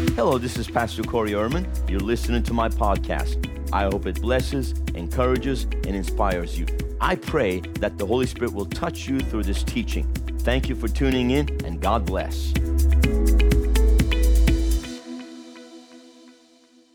[0.00, 1.68] Hello, this is Pastor Corey Erman.
[1.86, 3.46] You're listening to my podcast.
[3.70, 6.64] I hope it blesses, encourages, and inspires you.
[7.02, 10.10] I pray that the Holy Spirit will touch you through this teaching.
[10.38, 12.52] Thank you for tuning in, and God bless.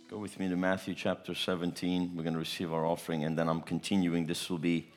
[0.09, 2.15] Go with me to Matthew chapter 17.
[2.15, 4.25] We're going to receive our offering, and then I'm continuing.
[4.25, 4.89] This will be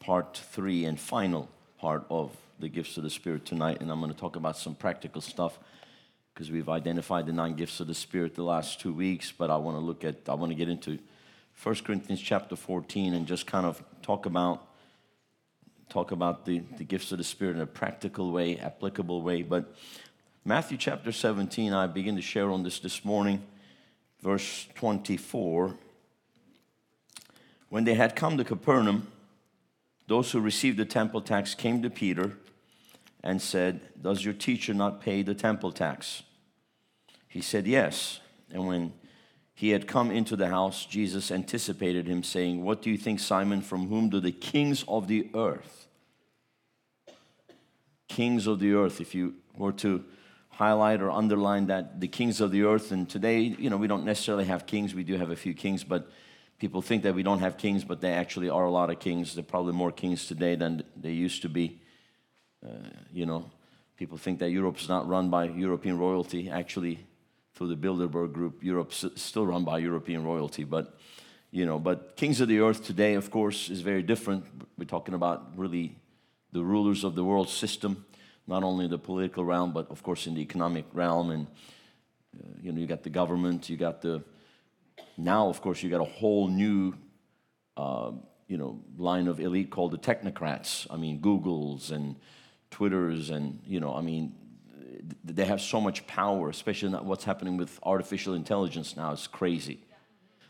[0.00, 4.12] part three and final part of the gifts of the Spirit tonight, and I'm going
[4.12, 5.58] to talk about some practical stuff
[6.36, 9.56] because we've identified the nine gifts of the Spirit the last two weeks, but I
[9.56, 10.98] want to look at, I want to get into
[11.62, 14.68] 1 Corinthians chapter 14 and just kind of talk about
[15.88, 19.40] talk about the, the gifts of the Spirit in a practical way, applicable way.
[19.42, 19.72] But
[20.44, 23.42] Matthew chapter 17, I begin to share on this this morning,
[24.20, 25.74] verse 24.
[27.70, 29.06] When they had come to Capernaum,
[30.06, 32.32] those who received the temple tax came to Peter
[33.22, 36.24] and said, Does your teacher not pay the temple tax?
[37.36, 38.20] He said, Yes.
[38.50, 38.94] And when
[39.52, 43.60] he had come into the house, Jesus anticipated him, saying, What do you think, Simon?
[43.60, 45.86] From whom do the kings of the earth,
[48.08, 50.02] kings of the earth, if you were to
[50.48, 54.06] highlight or underline that, the kings of the earth, and today, you know, we don't
[54.06, 56.10] necessarily have kings, we do have a few kings, but
[56.58, 59.34] people think that we don't have kings, but there actually are a lot of kings.
[59.34, 61.82] There are probably more kings today than they used to be.
[62.66, 62.70] Uh,
[63.12, 63.50] you know,
[63.98, 66.48] people think that Europe is not run by European royalty.
[66.48, 67.06] Actually,
[67.56, 70.62] through the Bilderberg Group, Europe's still run by European royalty.
[70.62, 70.94] But,
[71.50, 74.44] you know, but kings of the earth today, of course, is very different.
[74.76, 75.96] We're talking about really
[76.52, 78.04] the rulers of the world system,
[78.46, 81.30] not only the political realm, but of course in the economic realm.
[81.30, 81.46] And,
[82.38, 84.22] uh, you know, you got the government, you got the,
[85.16, 86.92] now, of course, you got a whole new,
[87.78, 88.12] uh,
[88.48, 90.86] you know, line of elite called the technocrats.
[90.90, 92.16] I mean, Googles and
[92.70, 94.34] Twitters and, you know, I mean,
[95.24, 99.12] they have so much power, especially what's happening with artificial intelligence now.
[99.12, 99.80] It's crazy.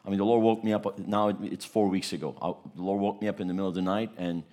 [0.04, 2.62] I mean, the Lord woke me up, now it's four weeks ago.
[2.74, 4.44] The Lord woke me up in the middle of the night and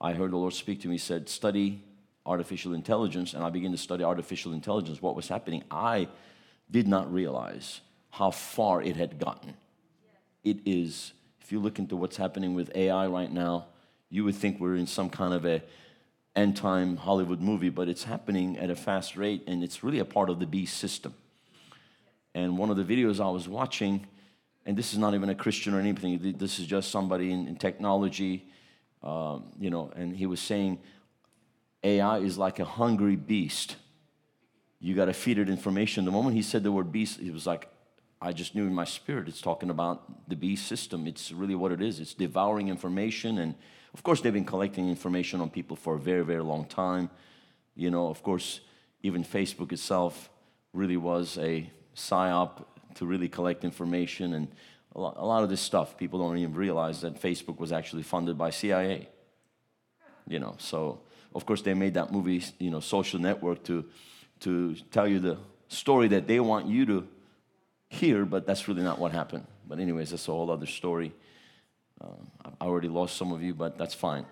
[0.00, 0.94] I heard the Lord speak to me.
[0.94, 1.82] He said, Study
[2.26, 3.32] artificial intelligence.
[3.32, 5.62] And I began to study artificial intelligence, what was happening.
[5.70, 6.08] I
[6.70, 7.80] did not realize
[8.10, 9.54] how far it had gotten.
[10.42, 13.66] It is, if you look into what's happening with AI right now,
[14.10, 15.62] you would think we're in some kind of a
[16.36, 20.04] end time Hollywood movie, but it's happening at a fast rate and it's really a
[20.04, 21.14] part of the beast system.
[22.34, 24.06] And one of the videos I was watching,
[24.66, 27.56] and this is not even a Christian or anything, this is just somebody in, in
[27.56, 28.46] technology,
[29.02, 30.78] um, you know, and he was saying
[31.82, 33.76] AI is like a hungry beast.
[34.78, 36.04] You got to feed it information.
[36.04, 37.70] The moment he said the word beast, he was like,
[38.20, 41.06] I just knew in my spirit it's talking about the beast system.
[41.06, 42.00] It's really what it is.
[42.00, 43.54] It's devouring information and
[43.96, 47.08] of course, they've been collecting information on people for a very, very long time.
[47.74, 48.60] You know, of course,
[49.02, 50.28] even Facebook itself
[50.74, 54.48] really was a psyop to really collect information and
[54.94, 55.96] a lot, a lot of this stuff.
[55.96, 59.08] People don't even realize that Facebook was actually funded by CIA.
[60.28, 61.00] You know, so
[61.34, 63.86] of course they made that movie, you know, Social Network to
[64.40, 67.08] to tell you the story that they want you to
[67.88, 69.46] hear, but that's really not what happened.
[69.66, 71.14] But anyways, that's a whole other story.
[72.00, 72.08] Uh,
[72.60, 74.26] I already lost some of you, but that's fine.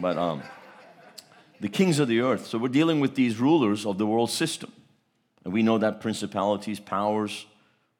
[0.00, 0.42] But um,
[1.60, 2.46] the kings of the earth.
[2.46, 4.72] So we're dealing with these rulers of the world system.
[5.44, 7.46] And we know that principalities, powers,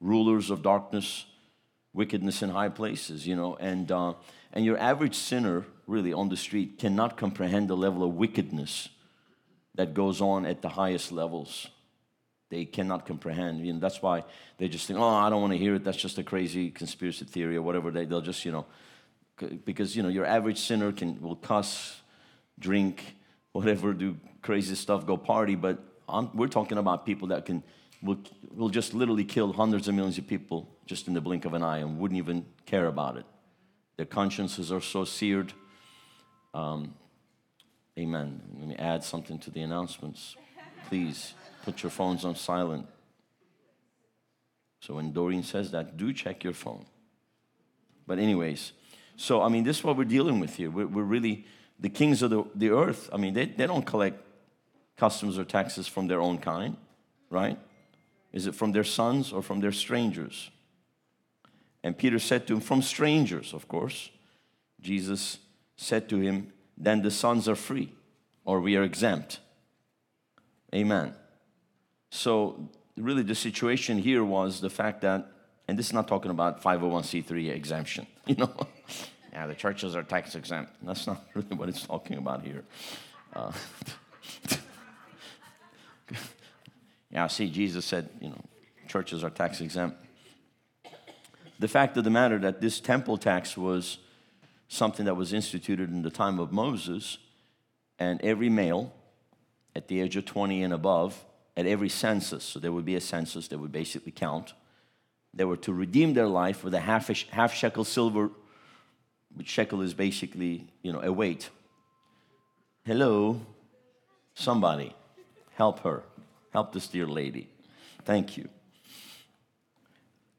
[0.00, 1.26] rulers of darkness,
[1.92, 3.56] wickedness in high places, you know.
[3.56, 4.14] And, uh,
[4.52, 8.88] and your average sinner, really, on the street cannot comprehend the level of wickedness
[9.74, 11.68] that goes on at the highest levels.
[12.50, 13.66] They cannot comprehend.
[13.66, 14.24] You know, that's why
[14.58, 15.84] they just think, oh, I don't want to hear it.
[15.84, 17.90] That's just a crazy conspiracy theory or whatever.
[17.90, 18.66] They, they'll just, you know,
[19.64, 22.00] because you know your average sinner can will cuss,
[22.58, 23.16] drink,
[23.52, 25.54] whatever, do crazy stuff, go party.
[25.54, 25.78] But
[26.08, 27.62] I'm, we're talking about people that can
[28.02, 28.18] will
[28.54, 31.62] will just literally kill hundreds of millions of people just in the blink of an
[31.62, 33.26] eye and wouldn't even care about it.
[33.96, 35.52] Their consciences are so seared.
[36.54, 36.94] Um,
[37.98, 38.40] amen.
[38.58, 40.36] Let me add something to the announcements.
[40.88, 42.86] Please put your phones on silent.
[44.80, 46.84] So when Doreen says that, do check your phone.
[48.06, 48.72] But anyways.
[49.16, 50.70] So, I mean, this is what we're dealing with here.
[50.70, 51.46] We're, we're really
[51.78, 53.10] the kings of the, the earth.
[53.12, 54.20] I mean, they, they don't collect
[54.96, 56.76] customs or taxes from their own kind,
[57.30, 57.58] right?
[58.32, 60.50] Is it from their sons or from their strangers?
[61.84, 64.10] And Peter said to him, From strangers, of course.
[64.80, 65.38] Jesus
[65.76, 67.92] said to him, Then the sons are free,
[68.44, 69.40] or we are exempt.
[70.74, 71.14] Amen.
[72.10, 75.32] So, really, the situation here was the fact that
[75.68, 78.52] and this is not talking about 501c3 exemption, you know.
[79.32, 80.72] Yeah, the churches are tax exempt.
[80.82, 82.64] That's not really what it's talking about here.
[83.34, 83.52] Uh,
[87.10, 88.40] yeah, see, Jesus said, you know,
[88.88, 90.04] churches are tax exempt.
[91.58, 93.98] The fact of the matter that this temple tax was
[94.68, 97.18] something that was instituted in the time of Moses,
[97.98, 98.92] and every male
[99.76, 101.24] at the age of 20 and above,
[101.56, 104.54] at every census, so there would be a census that would basically count,
[105.34, 108.30] they were to redeem their life with a half, half shekel silver,
[109.34, 111.50] which shekel is basically, you know, a weight.
[112.84, 113.40] Hello,
[114.34, 114.94] somebody,
[115.54, 116.02] help her.
[116.52, 117.48] Help this dear lady.
[118.04, 118.48] Thank you.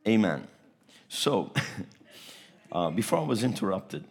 [0.07, 0.47] Amen.
[1.07, 1.51] So,
[2.71, 4.03] uh, before I was interrupted,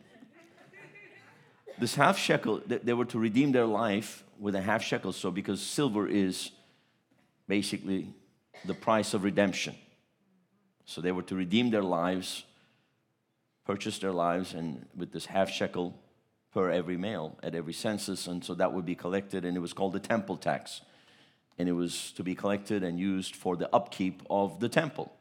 [1.79, 5.13] this half shekel, they were to redeem their life with a half shekel.
[5.13, 6.51] So, because silver is
[7.47, 8.09] basically
[8.65, 9.75] the price of redemption.
[10.85, 12.45] So, they were to redeem their lives,
[13.65, 15.99] purchase their lives, and with this half shekel
[16.53, 18.27] per every male at every census.
[18.27, 20.83] And so that would be collected, and it was called the temple tax
[21.59, 25.13] and it was to be collected and used for the upkeep of the temple.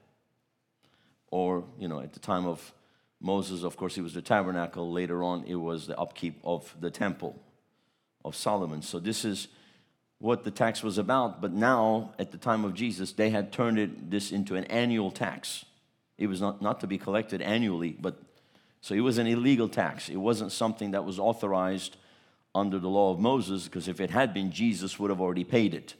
[1.27, 2.73] Or, you know, at the time of
[3.19, 4.91] Moses, of course, it was the tabernacle.
[4.91, 7.39] Later on, it was the upkeep of the temple
[8.25, 8.81] of Solomon.
[8.81, 9.47] So, this is
[10.17, 11.41] what the tax was about.
[11.41, 15.11] But now, at the time of Jesus, they had turned it, this into an annual
[15.11, 15.65] tax.
[16.17, 18.21] It was not, not to be collected annually, but
[18.81, 20.09] so it was an illegal tax.
[20.09, 21.97] It wasn't something that was authorized
[22.53, 25.73] under the law of Moses, because if it had been, Jesus would have already paid
[25.73, 25.95] it.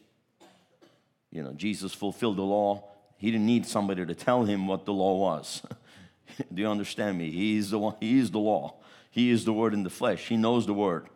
[1.32, 2.90] You know, Jesus fulfilled the law.
[3.18, 5.62] He didn't need somebody to tell him what the law was.
[6.54, 7.30] Do you understand me?
[7.30, 8.76] He is the one, he is the law.
[9.12, 10.28] He is the word in the flesh.
[10.28, 11.08] He knows the word.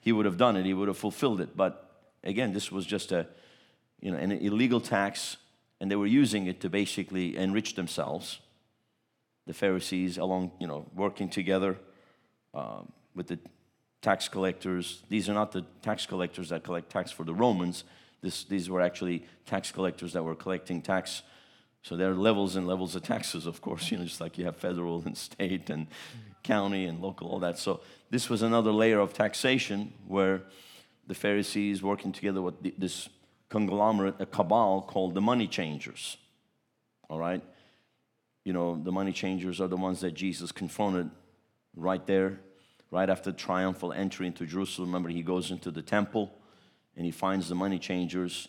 [0.00, 0.66] He would have done it.
[0.66, 1.56] He would have fulfilled it.
[1.56, 1.90] But
[2.22, 3.26] again, this was just a,
[4.00, 5.38] you know, an illegal tax,
[5.80, 8.40] and they were using it to basically enrich themselves.
[9.46, 11.76] The Pharisees, along, you know, working together
[12.54, 13.38] um, with the
[14.02, 15.02] tax collectors.
[15.08, 17.84] These are not the tax collectors that collect tax for the Romans.
[18.20, 21.22] This, these were actually tax collectors that were collecting tax.
[21.82, 24.44] So there are levels and levels of taxes, of course, you know, just like you
[24.44, 25.86] have federal and state and
[26.42, 27.58] county and local, all that.
[27.58, 27.80] So
[28.10, 30.42] this was another layer of taxation where
[31.06, 33.08] the Pharisees working together with this
[33.48, 36.16] conglomerate, a cabal called the money changers.
[37.08, 37.42] All right?
[38.44, 41.10] You know, the money changers are the ones that Jesus confronted
[41.76, 42.40] right there,
[42.90, 44.88] right after the triumphal entry into Jerusalem.
[44.88, 46.32] Remember, he goes into the temple
[46.96, 48.48] and he finds the money changers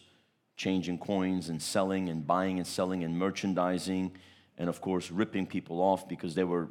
[0.55, 4.11] changing coins and selling and buying and selling and merchandising
[4.57, 6.67] and of course ripping people off because they were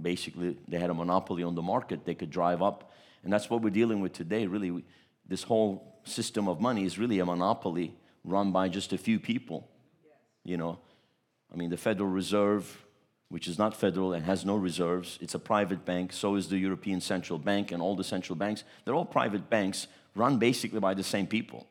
[0.00, 2.04] basically they had a monopoly on the market.
[2.04, 2.92] They could drive up.
[3.24, 4.46] And that's what we're dealing with today.
[4.46, 4.84] Really
[5.26, 9.68] this whole system of money is really a monopoly run by just a few people
[10.44, 10.78] you know
[11.52, 12.84] i mean the federal reserve
[13.28, 16.58] which is not federal and has no reserves it's a private bank so is the
[16.58, 20.94] european central bank and all the central banks they're all private banks run basically by
[20.94, 21.66] the same people.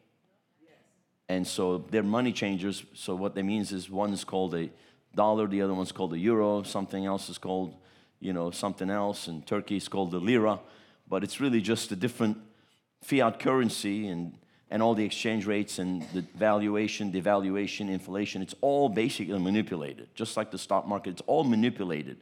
[1.30, 2.84] And so they're money changers.
[2.94, 4.70] So what that means is one is called a
[5.16, 7.76] dollar, the other one's called a euro, something else is called,
[8.20, 10.60] you know, something else, and Turkey is called the lira.
[11.08, 12.38] But it's really just a different
[13.02, 14.38] fiat currency and,
[14.72, 20.08] and all the exchange rates and the valuation, devaluation, inflation, it's all basically manipulated.
[20.16, 22.18] Just like the stock market, it's all manipulated,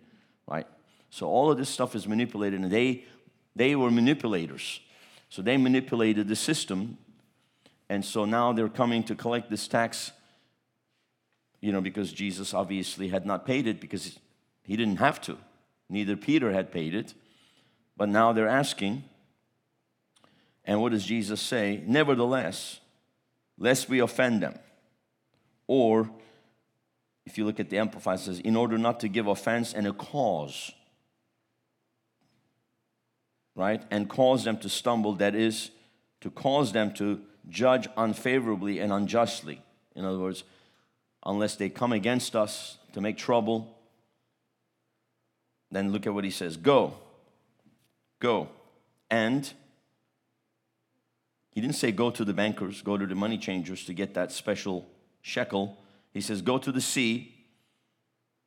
[0.48, 0.66] right?
[1.12, 3.06] So all of this stuff is manipulated, and they,
[3.56, 4.82] they were manipulators.
[5.30, 6.98] So they manipulated the system.
[7.88, 10.12] And so now they're coming to collect this tax,
[11.62, 14.18] you know, because Jesus obviously had not paid it because
[14.64, 15.38] he didn't have to.
[15.88, 17.14] Neither Peter had paid it.
[17.96, 19.04] But now they're asking.
[20.70, 21.84] And what does Jesus say?
[21.86, 22.80] Nevertheless,
[23.58, 24.58] lest we offend them.
[25.68, 26.10] Or,
[27.26, 29.94] if you look at the Amplified, says, in order not to give offense and a
[29.94, 30.72] cause
[33.60, 33.84] right?
[33.92, 35.72] And cause them to stumble, that is,
[36.22, 39.62] to cause them to judge unfavorably and unjustly.
[39.98, 40.46] In other words,
[41.26, 43.78] unless they come against us to make trouble,
[45.72, 46.94] then look at what he says go,
[48.22, 48.48] go.
[49.12, 49.52] And
[51.60, 54.32] he didn't say go to the bankers, go to the money changers to get that
[54.32, 54.88] special
[55.22, 55.78] shekel.
[56.14, 57.36] He says go to the sea,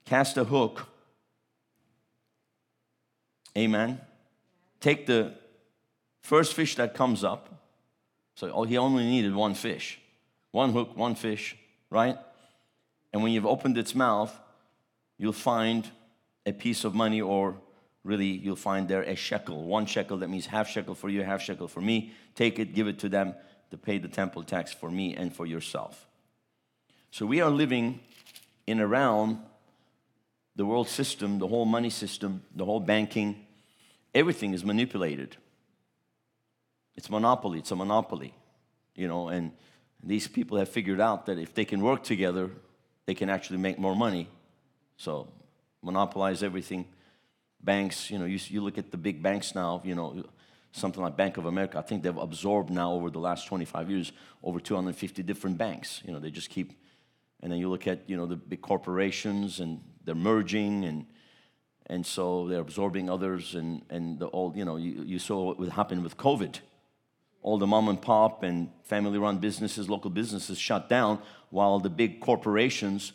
[0.05, 0.87] cast a hook.
[3.57, 4.01] Amen
[4.83, 5.33] take the
[6.23, 7.49] first fish that comes up.
[8.35, 10.01] So he only needed one fish,
[10.51, 11.57] one hook, one fish,
[11.89, 12.19] right?
[13.13, 14.37] And when you've opened its mouth,
[15.17, 15.89] you'll find
[16.45, 17.57] a piece of money, or
[18.05, 19.65] really, you'll find there a shekel.
[19.65, 22.13] One shekel, that means half shekel for you, half shekel for me.
[22.35, 23.35] Take it, give it to them
[23.71, 26.07] to pay the temple tax for me and for yourself.
[27.11, 28.01] So we are living
[28.67, 29.43] in a realm,
[30.57, 33.47] the world system, the whole money system, the whole banking,
[34.15, 35.37] everything is manipulated.
[36.95, 38.35] It's monopoly, it's a monopoly,
[38.95, 39.53] you know, and
[40.03, 42.51] these people have figured out that if they can work together,
[43.07, 44.29] they can actually make more money.
[44.97, 45.29] So
[45.83, 46.87] monopolize everything.
[47.63, 50.25] Banks, you know, you, you look at the big banks now, you know,
[50.73, 54.13] something like Bank of America, I think they've absorbed now over the last 25 years
[54.43, 56.01] over 250 different banks.
[56.05, 56.73] You know, they just keep,
[57.43, 61.07] and then you look at, you know, the big corporations and they're merging and,
[61.87, 65.69] and so they're absorbing others and, and the old, you know, you, you saw what
[65.69, 66.59] happened with COVID.
[67.43, 71.91] All the mom and pop and family run businesses, local businesses shut down while the
[71.91, 73.13] big corporations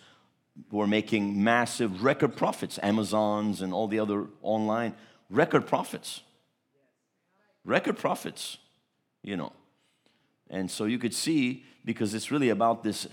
[0.72, 4.96] were making massive record profits, Amazons and all the other online
[5.30, 6.22] record profits.
[7.64, 8.58] Record profits,
[9.24, 9.54] you know.
[10.50, 13.08] And so you could see, because it's really about this,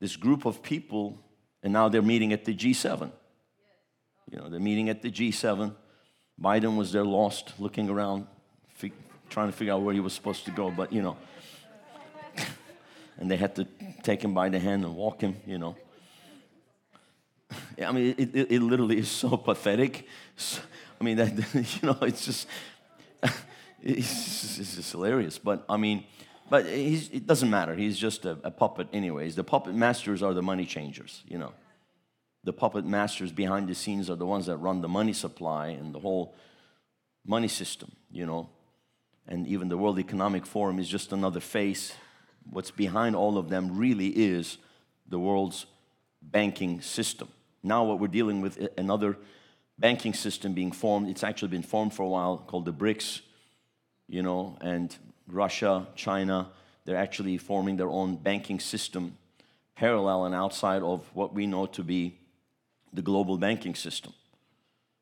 [0.00, 1.18] this group of people,
[1.62, 3.10] and now they're meeting at the G7.
[4.30, 5.74] You know, they're meeting at the G7.
[6.40, 8.26] Biden was there lost, looking around,
[8.74, 8.92] fi-
[9.28, 11.16] trying to figure out where he was supposed to go, but you know.
[13.18, 13.66] and they had to
[14.02, 15.76] take him by the hand and walk him, you know.
[17.86, 20.06] I mean, it, it, it literally is so pathetic.
[20.36, 20.60] So,
[21.00, 22.48] I mean, that, you know, it's just,
[23.82, 25.38] it's just, it's just hilarious.
[25.38, 26.04] But I mean,
[26.50, 27.74] but it doesn't matter.
[27.74, 29.36] He's just a, a, puppet, anyways.
[29.36, 31.52] The puppet masters are the money changers, you know.
[32.44, 35.94] The puppet masters behind the scenes are the ones that run the money supply and
[35.94, 36.34] the whole
[37.26, 38.48] money system, you know.
[39.26, 41.92] And even the World Economic Forum is just another face.
[42.48, 44.56] What's behind all of them really is
[45.06, 45.66] the world's
[46.22, 47.28] banking system.
[47.62, 49.16] Now, what we're dealing with eh, another
[49.78, 51.08] banking system being formed.
[51.08, 53.20] It's actually been formed for a while called the BRICS,
[54.08, 54.94] you know, and
[55.28, 56.48] Russia, China,
[56.84, 59.16] they're actually forming their own banking system
[59.76, 62.18] parallel and outside of what we know to be
[62.92, 64.12] the global banking system.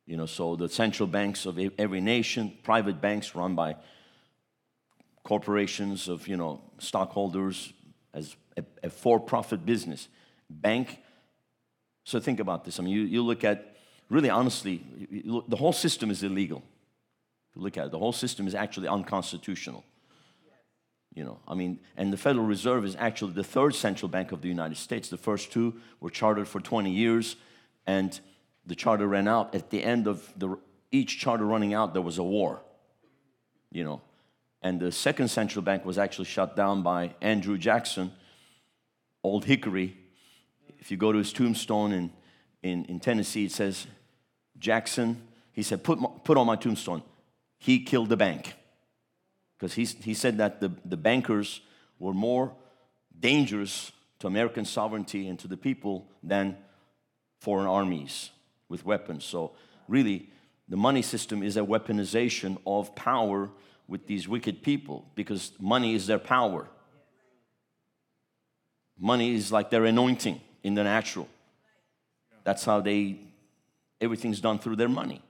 [0.04, 3.76] You know, so the central banks of every nation, private banks run by
[5.22, 7.72] corporations of, you know, stockholders
[8.12, 10.08] as a, a for-profit business.
[10.50, 10.98] Bank
[12.06, 12.78] so think about this.
[12.78, 13.76] I mean, you, you look at,
[14.08, 14.80] really honestly,
[15.24, 16.62] look, the whole system is illegal.
[17.50, 19.84] If you look at it, the whole system is actually unconstitutional.
[21.12, 24.40] You know, I mean, and the Federal Reserve is actually the third central bank of
[24.40, 25.08] the United States.
[25.08, 27.34] The first two were chartered for 20 years,
[27.88, 28.18] and
[28.64, 29.52] the charter ran out.
[29.52, 30.56] At the end of the,
[30.92, 32.60] each charter running out, there was a war.
[33.72, 34.00] You know,
[34.62, 38.12] and the second central bank was actually shut down by Andrew Jackson,
[39.24, 39.96] Old Hickory,
[40.78, 42.10] if you go to his tombstone in,
[42.62, 43.86] in, in Tennessee, it says,
[44.58, 47.02] Jackson, he said, put, put on my tombstone,
[47.58, 48.54] he killed the bank.
[49.58, 51.62] Because he said that the, the bankers
[51.98, 52.52] were more
[53.18, 56.56] dangerous to American sovereignty and to the people than
[57.40, 58.30] foreign armies
[58.68, 59.24] with weapons.
[59.24, 59.52] So,
[59.88, 60.28] really,
[60.68, 63.50] the money system is a weaponization of power
[63.88, 66.68] with these wicked people because money is their power.
[68.98, 71.28] Money is like their anointing in the natural.
[72.42, 73.20] That's how they,
[74.00, 75.22] everything's done through their money.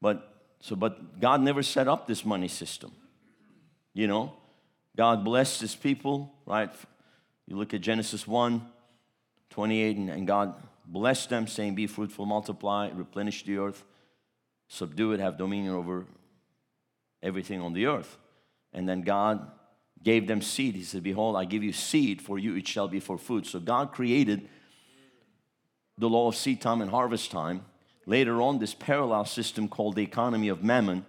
[0.00, 2.90] But, so, but God never set up this money system.
[3.94, 4.32] You know,
[4.96, 6.70] God blessed his people, right?
[7.46, 8.66] You look at Genesis 1
[9.50, 10.54] 28, and, and God
[10.84, 13.84] blessed them, saying, Be fruitful, multiply, replenish the earth,
[14.66, 16.04] subdue it, have dominion over
[17.22, 18.18] everything on the earth.
[18.72, 19.50] And then God
[20.06, 20.76] gave them seed.
[20.76, 23.44] He said, Behold, I give you seed for you, it shall be for food.
[23.44, 24.48] So God created
[25.98, 27.64] the law of seed time and harvest time.
[28.06, 31.04] Later on, this parallel system called the economy of mammon,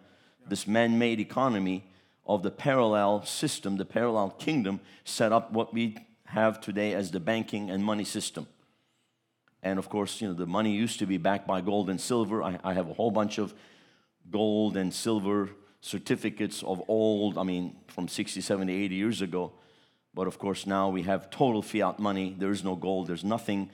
[0.50, 1.86] this man made economy
[2.26, 7.20] of the parallel system, the parallel kingdom, set up what we have today as the
[7.20, 8.48] banking and money system.
[9.62, 12.42] And of course, you know, the money used to be backed by gold and silver.
[12.42, 13.54] I, I have a whole bunch of
[14.32, 19.54] gold and silver certificates of old, I mean, from 60, 70, 80 years ago.
[20.14, 22.36] But of course, now we have total fiat money.
[22.38, 23.70] There is no gold, there's nothing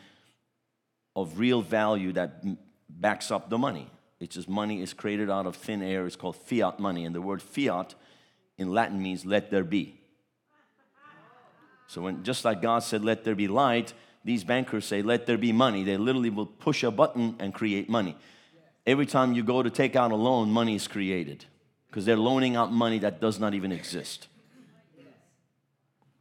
[1.16, 2.44] of real value that
[2.90, 3.90] backs up the money.
[4.20, 6.06] It's just money is created out of thin air.
[6.06, 7.06] It's called fiat money.
[7.06, 7.94] And the word fiat
[8.58, 10.00] in Latin means let there be.
[11.88, 13.94] So when just like God said, let there be light,
[14.24, 15.84] these bankers say, let there be money.
[15.84, 18.18] They literally will push a button and create money.
[18.86, 21.46] Every time you go to take out a loan, money is created
[21.94, 24.28] because they're loaning out money that does not even exist.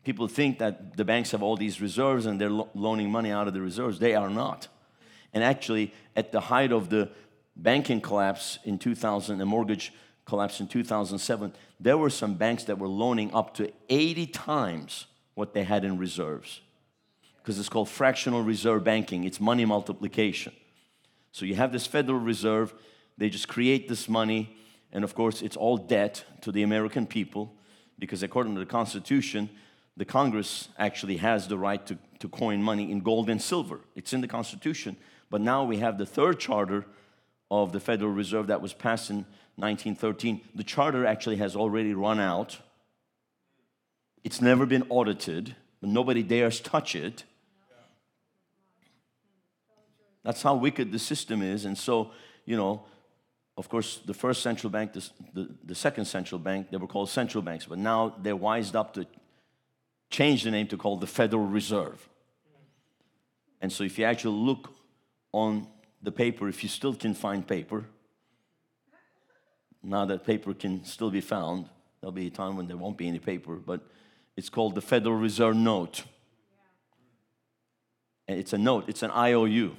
[0.05, 3.49] People think that the banks have all these reserves and they're lo- loaning money out
[3.49, 3.99] of the reserves.
[3.99, 4.69] They are not.
[5.33, 7.09] And actually, at the height of the
[7.57, 9.95] banking collapse in 2000, the mortgage
[10.26, 15.55] collapse in 2007, there were some banks that were loaning up to 80 times what
[15.55, 16.61] they had in reserves.
[17.38, 20.52] Because it's called fractional reserve banking, it's money multiplication.
[21.31, 22.75] So you have this Federal Reserve,
[23.17, 24.55] they just create this money
[24.92, 27.54] and of course, it's all debt to the American people
[27.99, 29.49] because according to the Constitution,
[29.96, 33.80] the Congress actually has the right to, to coin money in gold and silver.
[33.94, 34.96] It's in the Constitution.
[35.30, 36.84] But now we have the third charter
[37.50, 40.40] of the Federal Reserve that was passed in 1913.
[40.54, 42.58] The charter actually has already run out.
[44.25, 47.25] It's never been audited, but nobody dares touch it.
[50.22, 51.64] That's how wicked the system is.
[51.64, 52.12] And so,
[52.44, 52.84] you know,
[53.56, 57.11] of course, the first central bank, the, the, the, second central bank, they were called
[57.11, 59.06] central banks, but now they're wised up to
[60.09, 62.09] change the name to call the Federal Reserve.
[63.61, 64.71] And so, if you actually look
[65.32, 65.66] on
[66.02, 67.85] the paper, if you still can find paper,
[69.82, 71.68] now that paper can still be found,
[72.00, 73.80] there'll be a time when there won't be any paper, but
[74.37, 76.04] it's called the Federal Reserve Note.
[78.28, 79.76] And it's a note, it's an IOU.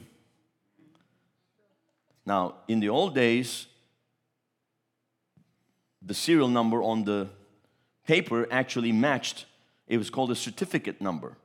[2.26, 3.68] Now, in the old days,
[6.02, 7.30] the serial number on the
[8.06, 9.46] paper actually matched,
[9.88, 11.38] it was called a certificate number.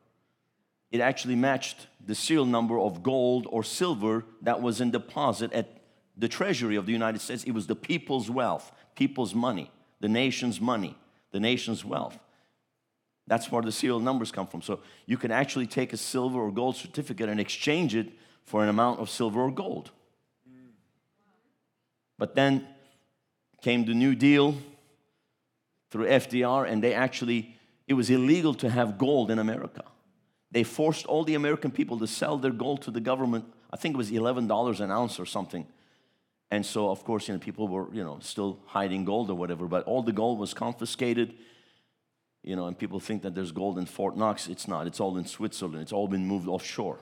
[0.91, 5.83] It actually matched the serial number of gold or silver that was in deposit at
[6.17, 7.45] the Treasury of the United States.
[7.45, 9.71] It was the people's wealth, people's money,
[10.01, 10.97] the nation's money,
[11.31, 12.19] the nation's wealth.
[13.27, 14.63] That's where the serial numbers come from.
[14.63, 18.09] So you can actually take a silver or gold certificate and exchange it
[18.43, 19.91] for an amount of silver or gold.
[22.19, 22.67] But then
[23.63, 24.57] came the New Deal
[25.91, 27.57] through FDR, and they actually,
[27.87, 29.85] it was illegal to have gold in America.
[30.51, 33.45] They forced all the American people to sell their gold to the government.
[33.71, 35.67] I think it was $11 an ounce or something.
[36.51, 39.67] And so, of course, you know, people were, you know, still hiding gold or whatever,
[39.67, 41.35] but all the gold was confiscated.
[42.43, 44.49] You know, and people think that there's gold in Fort Knox.
[44.49, 44.87] It's not.
[44.87, 45.83] It's all in Switzerland.
[45.83, 46.99] It's all been moved offshore.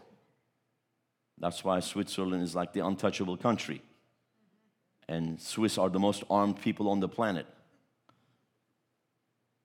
[1.39, 3.83] That's why Switzerland is like the untouchable country
[5.09, 7.47] and Swiss are the most armed people on the planet.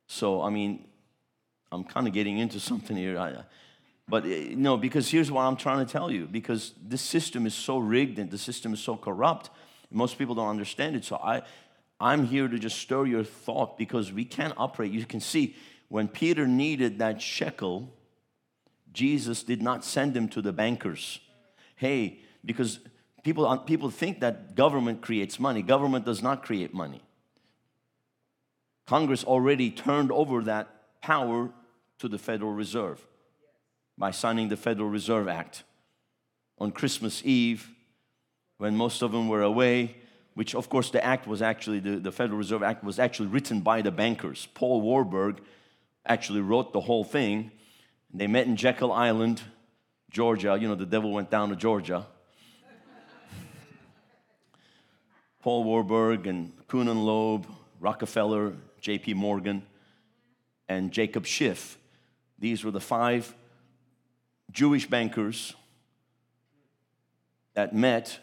[0.08, 0.88] So, I mean,
[1.72, 3.18] I'm kind of getting into something here.
[3.18, 3.44] I,
[4.08, 7.54] but eh, no, because here's what I'm trying to tell you because this system is
[7.54, 9.50] so rigged and the system is so corrupt,
[9.90, 11.06] most people don't understand it.
[11.06, 11.42] So, I,
[12.00, 14.92] I'm here to just stir your thought because we can't operate.
[14.92, 15.56] You can see
[15.88, 17.94] when Peter needed that shekel,
[18.92, 21.20] Jesus did not send him to the bankers.
[21.76, 22.80] Hey, because
[23.24, 25.62] People, uh, people think that government creates money.
[25.62, 27.02] Government does not create money.
[28.88, 31.50] Congress already turned over that power
[32.00, 33.06] to the Federal Reserve
[33.98, 35.64] by signing the Federal Reserve Act
[36.58, 37.70] on Christmas Eve
[38.58, 39.96] when most of them were away,
[40.34, 43.62] which of course the act was actually, the, the Federal Reserve Act was actually written
[43.62, 44.48] by the bankers.
[44.54, 45.42] Paul Warburg
[46.06, 47.52] actually wrote the whole thing.
[48.14, 49.42] They met in Jekyll Island,
[50.10, 50.58] Georgia.
[50.60, 52.08] You know, the devil went down to Georgia.
[55.42, 57.48] Paul Warburg and Kuhn Loeb,
[57.80, 59.16] Rockefeller, J.P.
[59.16, 59.64] Morgan,
[60.70, 61.78] and Jacob Schiff.
[62.38, 63.34] These were the five
[64.52, 65.54] Jewish bankers
[67.54, 68.20] that met,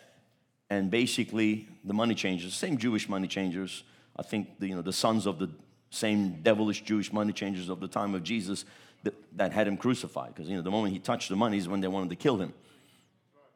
[0.71, 3.83] and basically the money changers, the same Jewish money changers.
[4.17, 5.51] I think the, you know the sons of the
[5.91, 8.65] same devilish Jewish money changers of the time of Jesus
[9.03, 10.35] that, that had him crucified.
[10.35, 12.37] Because you know the moment he touched the money is when they wanted to kill
[12.37, 12.53] him.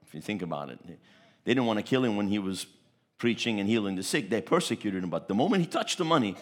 [0.07, 2.67] If you think about it, they didn't want to kill him when he was
[3.23, 5.09] preaching and healing the sick, they persecuted him.
[5.09, 6.35] But the moment he touched the money,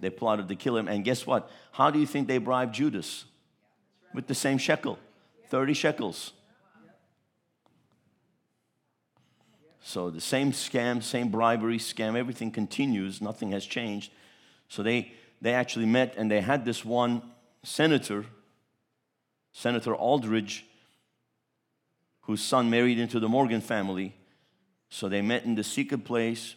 [0.00, 0.88] they plotted to kill him.
[0.88, 1.50] And guess what?
[1.72, 3.26] How do you think they bribed Judas?
[4.14, 4.98] With the same shekel
[5.50, 6.32] 30 shekels.
[9.82, 14.10] So the same scam, same bribery scam, everything continues, nothing has changed.
[14.68, 17.20] So they, they actually met and they had this one
[17.62, 18.24] senator,
[19.52, 20.64] Senator Aldrich,
[22.22, 24.14] whose son married into the Morgan family.
[24.90, 26.56] So they met in the secret place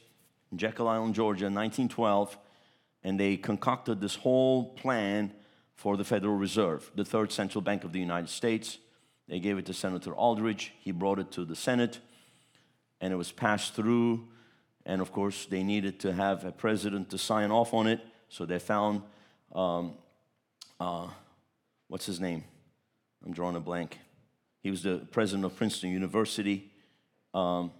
[0.51, 2.37] in Jekyll Island, Georgia, in 1912,
[3.03, 5.31] and they concocted this whole plan
[5.75, 8.79] for the Federal Reserve, the third central bank of the United States.
[9.27, 10.71] They gave it to Senator Aldrich.
[10.79, 11.99] He brought it to the Senate,
[12.99, 14.27] and it was passed through.
[14.85, 18.01] And of course, they needed to have a president to sign off on it.
[18.29, 19.03] So they found,
[19.53, 19.93] um,
[20.79, 21.07] uh,
[21.87, 22.43] what's his name?
[23.25, 23.99] I'm drawing a blank.
[24.61, 26.71] He was the president of Princeton University.
[27.33, 27.71] Um,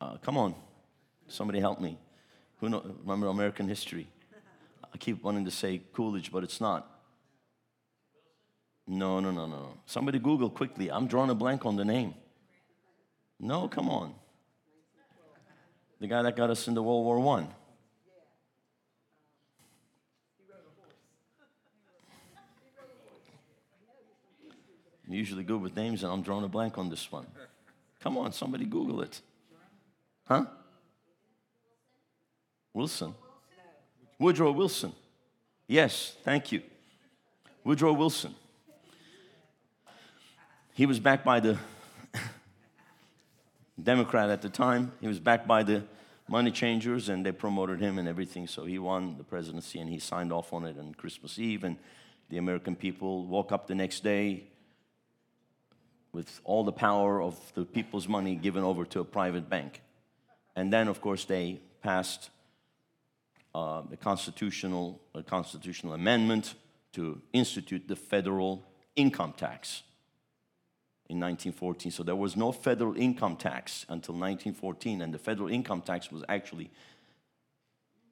[0.00, 0.54] uh, come on,
[1.28, 1.98] somebody help me.
[2.58, 4.08] Who know, remember American history?
[4.92, 6.90] I keep wanting to say Coolidge, but it's not.
[8.86, 9.74] No, no, no, no.
[9.84, 10.90] Somebody Google quickly.
[10.90, 12.14] I'm drawing a blank on the name.
[13.38, 14.14] No, come on.
[16.00, 17.48] The guy that got us into World War One.
[25.06, 27.26] I'm usually good with names, and I'm drawing a blank on this one.
[28.00, 29.20] Come on, somebody Google it.
[30.26, 30.44] Huh?
[32.74, 33.14] Wilson.
[34.18, 34.92] Woodrow Wilson.
[35.68, 36.62] Yes, thank you.
[37.64, 38.34] Woodrow Wilson.
[40.74, 41.58] He was backed by the
[43.82, 44.92] Democrat at the time.
[45.00, 45.84] He was backed by the
[46.28, 48.46] money changers, and they promoted him and everything.
[48.46, 51.64] So he won the presidency, and he signed off on it on Christmas Eve.
[51.64, 51.76] And
[52.28, 54.44] the American people woke up the next day
[56.12, 59.82] with all the power of the people's money given over to a private bank.
[60.56, 62.30] And then, of course, they passed
[63.54, 66.54] uh, a constitutional, constitutional amendment
[66.94, 68.64] to institute the federal
[68.96, 69.82] income tax
[71.08, 71.92] in 1914.
[71.92, 76.24] So there was no federal income tax until 1914, and the federal income tax was
[76.28, 76.70] actually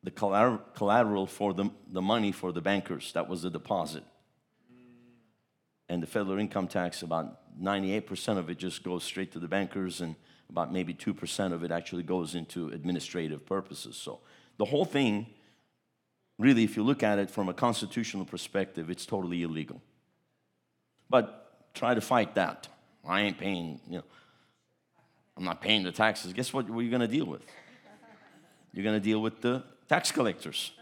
[0.02, 3.12] the collateral for the, the money for the bankers.
[3.14, 4.04] That was the deposit.
[5.88, 10.02] And the federal income tax, about 98% of it just goes straight to the bankers,
[10.02, 10.14] and
[10.50, 13.96] about maybe 2% of it actually goes into administrative purposes.
[13.96, 14.20] So
[14.56, 15.26] the whole thing,
[16.38, 19.80] really, if you look at it from a constitutional perspective, it's totally illegal.
[21.10, 22.68] But try to fight that.
[23.06, 24.04] I ain't paying, you know,
[25.36, 26.32] I'm not paying the taxes.
[26.32, 27.42] Guess what, are going to deal with?
[28.72, 30.72] You're going to deal with the tax collectors.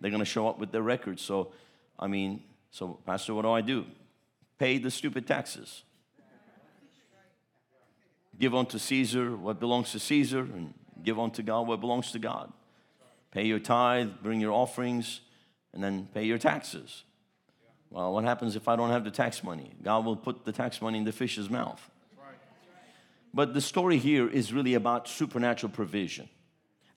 [0.00, 1.22] They're going to show up with their records.
[1.22, 1.52] So,
[1.98, 3.84] I mean, so, Pastor, what do I do?
[4.58, 5.82] Pay the stupid taxes.
[8.40, 10.72] Give unto Caesar what belongs to Caesar, and
[11.04, 12.52] give unto God what belongs to God.
[13.30, 15.20] Pay your tithe, bring your offerings,
[15.74, 17.04] and then pay your taxes.
[17.90, 19.72] Well, what happens if I don't have the tax money?
[19.82, 21.90] God will put the tax money in the fish's mouth.
[23.32, 26.28] But the story here is really about supernatural provision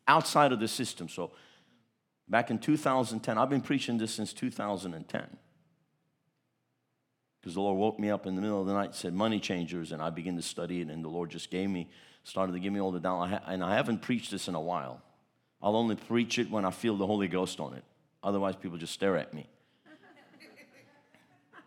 [0.07, 1.09] outside of the system.
[1.09, 1.31] So,
[2.27, 5.37] back in 2010, I've been preaching this since 2010.
[7.43, 9.91] Because the Lord woke me up in the middle of the night said, Money changers.
[9.91, 11.89] And I began to study it, and the Lord just gave me,
[12.23, 13.37] started to give me all the down.
[13.45, 15.01] And I haven't preached this in a while.
[15.61, 17.83] I'll only preach it when I feel the Holy Ghost on it.
[18.23, 19.45] Otherwise, people just stare at me.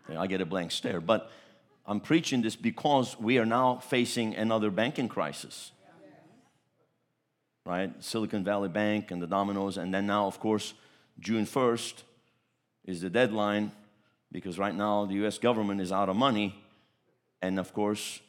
[0.17, 0.99] I get a blank stare.
[0.99, 1.29] But
[1.85, 5.71] I'm preaching this because we are now facing another banking crisis.
[7.65, 7.91] Right?
[8.03, 9.77] Silicon Valley Bank and the dominoes.
[9.77, 10.73] And then now, of course,
[11.19, 12.01] June 1st
[12.85, 13.71] is the deadline
[14.31, 16.55] because right now the US government is out of money.
[17.41, 18.19] And of course,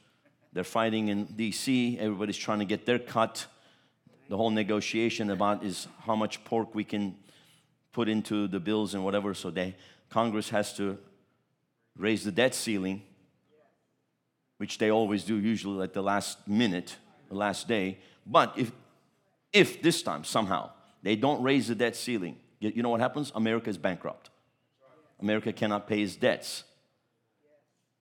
[0.52, 1.98] they're fighting in DC.
[1.98, 3.46] Everybody's trying to get their cut.
[4.28, 7.16] The whole negotiation about is how much pork we can
[7.92, 9.34] put into the bills and whatever.
[9.34, 9.74] So they,
[10.10, 10.98] Congress has to
[11.96, 13.02] raise the debt ceiling,
[14.58, 16.96] which they always do, usually at the last minute,
[17.28, 17.98] the last day.
[18.26, 18.72] But if,
[19.52, 20.70] if this time somehow
[21.02, 23.32] they don't raise the debt ceiling, you know what happens?
[23.34, 24.30] America is bankrupt.
[25.20, 26.64] America cannot pay its debts.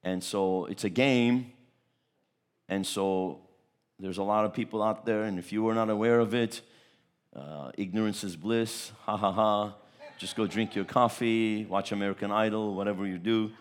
[0.03, 1.51] And so it's a game.
[2.69, 3.41] And so
[3.99, 6.61] there's a lot of people out there, and if you were not aware of it,
[7.35, 9.75] uh, ignorance is bliss, ha ha ha.
[10.17, 13.51] Just go drink your coffee, watch American Idol, whatever you do.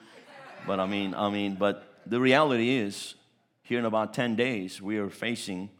[0.66, 3.14] But I mean, I mean, but the reality is,
[3.62, 5.71] here in about 10 days, we are facing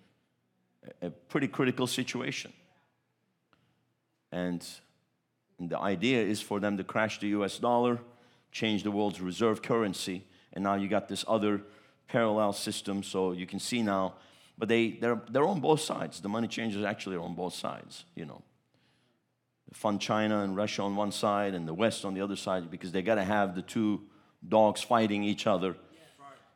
[1.03, 2.53] a pretty critical situation.
[4.33, 4.67] And
[5.59, 7.99] the idea is for them to crash the US dollar,
[8.53, 11.63] change the world's reserve currency, and now you got this other
[12.09, 13.03] parallel system.
[13.03, 14.15] So you can see now,
[14.59, 16.21] but they, they're, they're on both sides.
[16.21, 18.43] The money changers actually are on both sides, you know.
[19.73, 22.93] Fund China and Russia on one side and the West on the other side because
[22.93, 24.03] they got to have the two
[24.47, 25.77] dogs fighting each other.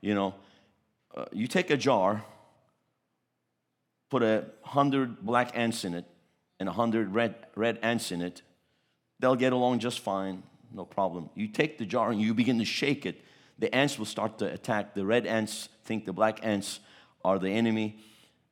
[0.00, 0.34] You know,
[1.14, 2.24] uh, you take a jar,
[4.10, 6.04] put a hundred black ants in it,
[6.58, 8.42] and a hundred red red ants in it.
[9.20, 11.28] They'll get along just fine, no problem.
[11.34, 13.22] You take the jar and you begin to shake it.
[13.58, 14.94] The ants will start to attack.
[14.94, 16.80] The red ants think the black ants
[17.22, 17.98] are the enemy,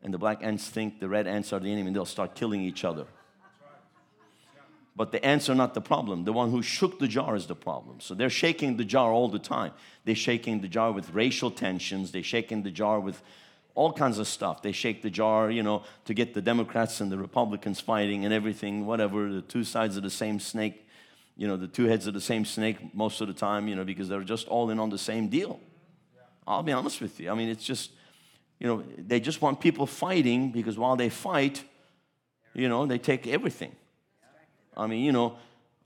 [0.03, 2.61] and the black ants think the red ants are the enemy, and they'll start killing
[2.61, 3.07] each other.
[4.95, 6.25] But the ants are not the problem.
[6.25, 8.01] The one who shook the jar is the problem.
[8.01, 9.73] So they're shaking the jar all the time.
[10.05, 12.11] They're shaking the jar with racial tensions.
[12.13, 13.23] They're shaking the jar with
[13.79, 14.61] all kinds of stuff.
[14.61, 18.35] They shake the jar, you know, to get the Democrats and the Republicans fighting and
[18.35, 20.85] everything, whatever, the two sides of the same snake,
[21.37, 23.85] you know, the two heads of the same snake most of the time, you know,
[23.85, 25.61] because they're just all in on the same deal.
[26.45, 27.31] I'll be honest with you.
[27.31, 27.93] I mean, it's just,
[28.59, 31.63] you know, they just want people fighting because while they fight,
[32.55, 33.77] you know, they take everything.
[34.77, 35.37] I mean, you know,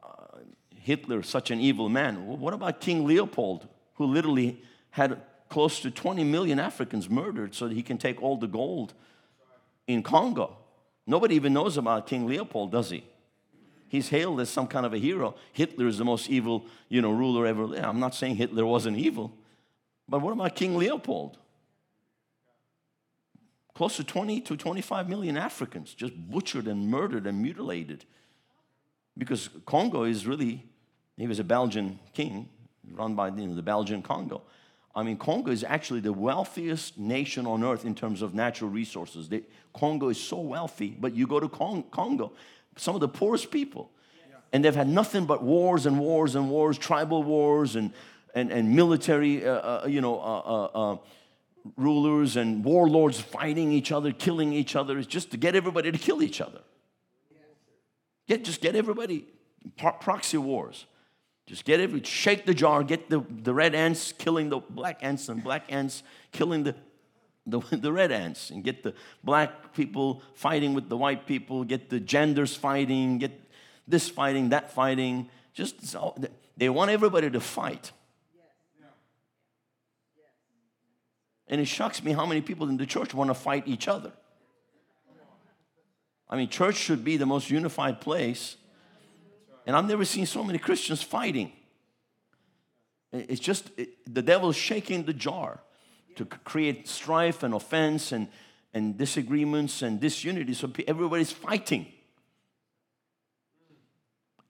[0.02, 0.38] uh,
[0.74, 2.26] Hitler, such an evil man.
[2.40, 5.20] What about King Leopold, who literally had
[5.52, 8.94] close to 20 million Africans murdered so that he can take all the gold
[9.86, 10.56] in Congo?
[11.06, 13.04] Nobody even knows about King Leopold, does he?
[13.86, 15.34] He's hailed as some kind of a hero.
[15.52, 17.64] Hitler is the most evil, you know, ruler ever.
[17.76, 19.30] I'm not saying Hitler wasn't evil,
[20.08, 21.36] but what about King Leopold?
[23.74, 28.06] Close to 20 to 25 million Africans just butchered and murdered and mutilated
[29.18, 30.64] because Congo is really,
[31.18, 32.48] he was a Belgian king,
[32.90, 34.40] run by you know, the Belgian Congo.
[34.94, 39.28] I mean, Congo is actually the wealthiest nation on earth in terms of natural resources.
[39.28, 42.32] They, Congo is so wealthy, but you go to Con- Congo,
[42.76, 43.90] some of the poorest people,
[44.52, 47.92] and they've had nothing but wars and wars and wars, tribal wars and,
[48.34, 50.96] and, and military, uh, uh, you know, uh, uh, uh
[51.76, 55.98] rulers and warlords fighting each other, killing each other, it's just to get everybody to
[55.98, 56.60] kill each other.
[58.26, 59.26] Get, just get everybody,
[59.76, 60.86] proxy wars.
[61.46, 65.28] Just get it, shake the jar, get the, the red ants killing the black ants
[65.28, 66.74] and black ants killing the,
[67.46, 71.90] the, the red ants, and get the black people fighting with the white people, get
[71.90, 73.32] the genders fighting, get
[73.88, 75.28] this fighting, that fighting.
[75.52, 76.16] Just so,
[76.56, 77.92] they want everybody to fight.
[81.48, 84.12] And it shocks me how many people in the church want to fight each other.
[86.30, 88.56] I mean, church should be the most unified place
[89.66, 91.52] and I've never seen so many Christians fighting.
[93.12, 95.60] It's just it, the devil's shaking the jar
[96.16, 98.28] to create strife and offense and,
[98.74, 100.54] and disagreements and disunity.
[100.54, 101.86] So everybody's fighting.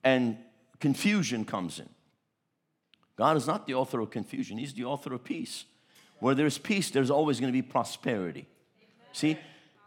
[0.03, 0.37] And
[0.79, 1.89] confusion comes in.
[3.15, 5.65] God is not the author of confusion, He's the author of peace.
[6.19, 8.47] Where there's peace, there's always going to be prosperity.
[9.11, 9.37] See,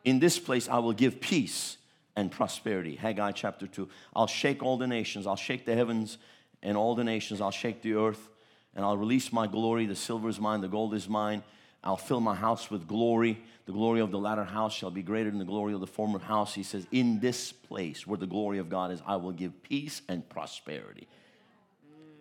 [0.04, 1.78] in this place, I will give peace
[2.16, 2.96] and prosperity.
[2.96, 3.88] Haggai chapter 2.
[4.14, 6.18] I'll shake all the nations, I'll shake the heavens
[6.62, 8.28] and all the nations, I'll shake the earth,
[8.74, 9.86] and I'll release my glory.
[9.86, 11.42] The silver is mine, the gold is mine.
[11.84, 13.40] I'll fill my house with glory.
[13.66, 16.18] The glory of the latter house shall be greater than the glory of the former
[16.18, 16.54] house.
[16.54, 20.02] He says, In this place where the glory of God is, I will give peace
[20.08, 21.06] and prosperity.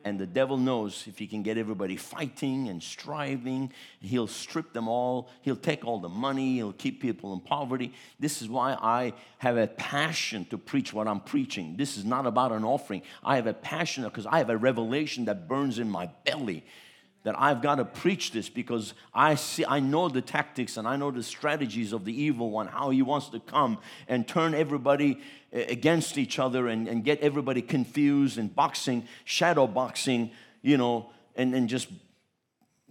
[0.05, 4.87] And the devil knows if he can get everybody fighting and striving, he'll strip them
[4.87, 5.29] all.
[5.41, 6.57] He'll take all the money.
[6.57, 7.91] He'll keep people in poverty.
[8.19, 11.75] This is why I have a passion to preach what I'm preaching.
[11.75, 13.01] This is not about an offering.
[13.23, 16.63] I have a passion because I have a revelation that burns in my belly
[17.25, 20.95] that I've got to preach this because I see I know the tactics and I
[20.95, 25.19] know the strategies of the evil one, how he wants to come and turn everybody
[25.51, 30.29] eh, against each other and, and get everybody confused and boxing, shadow boxing,
[30.61, 31.87] you know, and, and just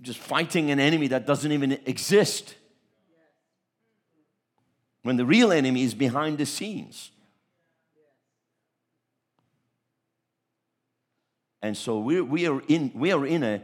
[0.03, 2.57] just fighting an enemy that doesn't even exist.
[5.05, 7.13] When the real enemy is behind the scenes.
[11.63, 13.63] And so we, we, are in, we are in a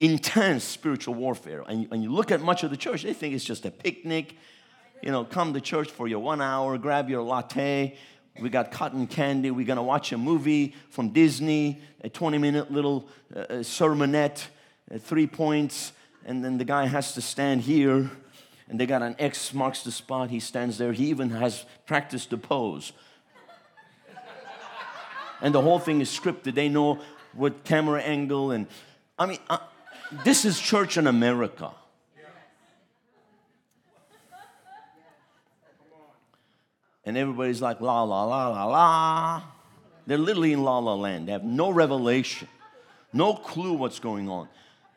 [0.00, 1.64] intense spiritual warfare.
[1.66, 4.36] And, and you look at much of the church, they think it's just a picnic.
[5.02, 7.96] You know, come to church for your one hour, grab your latte.
[8.40, 9.50] We got cotton candy.
[9.50, 14.46] We're going to watch a movie from Disney, a 20 minute little uh, sermonette,
[14.92, 15.92] uh, three points.
[16.24, 18.10] And then the guy has to stand here.
[18.68, 20.30] And they got an X marks the spot.
[20.30, 20.92] He stands there.
[20.92, 22.92] He even has practiced the pose.
[25.40, 26.54] and the whole thing is scripted.
[26.54, 27.00] They know
[27.32, 28.66] what camera angle and
[29.18, 29.58] I mean, uh,
[30.24, 31.72] this is church in America.
[37.04, 39.42] And everybody's like, la, la, la, la, la.
[40.06, 41.28] They're literally in la la land.
[41.28, 42.48] They have no revelation,
[43.14, 44.48] no clue what's going on.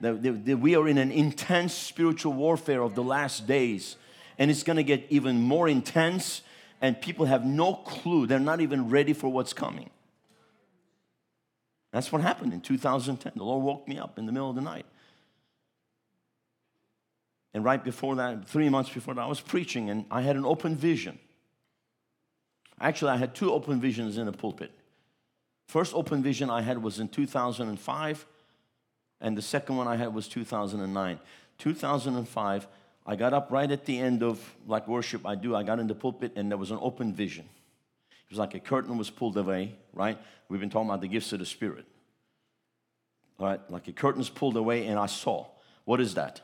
[0.01, 3.95] we are in an intense spiritual warfare of the last days.
[4.37, 6.41] And it's going to get even more intense,
[6.81, 8.27] and people have no clue.
[8.27, 9.89] They're not even ready for what's coming.
[11.91, 13.33] That's what happened in 2010.
[13.35, 14.85] The Lord woke me up in the middle of the night.
[17.53, 20.45] And right before that, three months before that, I was preaching and I had an
[20.45, 21.19] open vision.
[22.79, 24.71] Actually, I had two open visions in the pulpit.
[25.67, 28.25] First open vision I had was in 2005,
[29.21, 31.19] and the second one I had was 2009.
[31.57, 32.67] 2005,
[33.05, 35.55] I got up right at the end of like worship I do.
[35.55, 37.45] I got in the pulpit and there was an open vision.
[38.09, 40.17] It was like a curtain was pulled away, right?
[40.49, 41.85] We've been talking about the gifts of the Spirit.
[43.39, 45.47] All right, like a curtain's pulled away, and I saw.
[45.85, 46.41] What is that?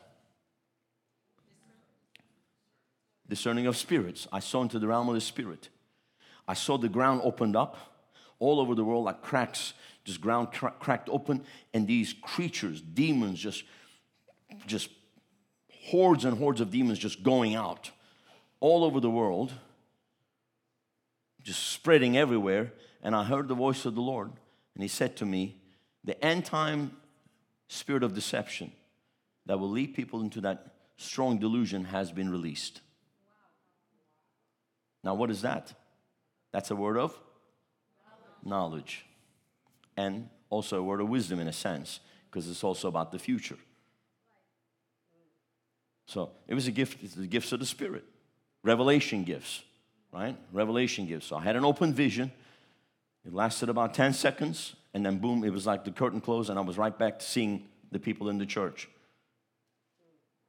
[3.28, 4.26] Discerning of spirits.
[4.32, 5.68] I saw into the realm of the spirit.
[6.46, 7.76] I saw the ground opened up
[8.38, 13.38] all over the world like cracks, just ground cra- cracked open, and these creatures, demons,
[13.38, 13.64] just,
[14.66, 14.88] just
[15.88, 17.90] hordes and hordes of demons just going out
[18.60, 19.52] all over the world,
[21.42, 22.72] just spreading everywhere.
[23.02, 24.30] And I heard the voice of the Lord,
[24.74, 25.56] and He said to me,
[26.04, 26.96] The end time
[27.68, 28.72] spirit of deception
[29.46, 32.80] that will lead people into that strong delusion has been released.
[35.04, 35.72] Now, what is that?
[36.52, 37.18] That's a word of
[38.44, 39.04] knowledge.
[39.96, 43.58] And also a word of wisdom in a sense, because it's also about the future.
[46.06, 48.04] So it was a gift, the gifts of the Spirit.
[48.62, 49.62] Revelation gifts,
[50.12, 50.36] right?
[50.52, 51.26] Revelation gifts.
[51.26, 52.32] So I had an open vision.
[53.26, 56.58] It lasted about 10 seconds, and then boom, it was like the curtain closed, and
[56.58, 58.88] I was right back to seeing the people in the church.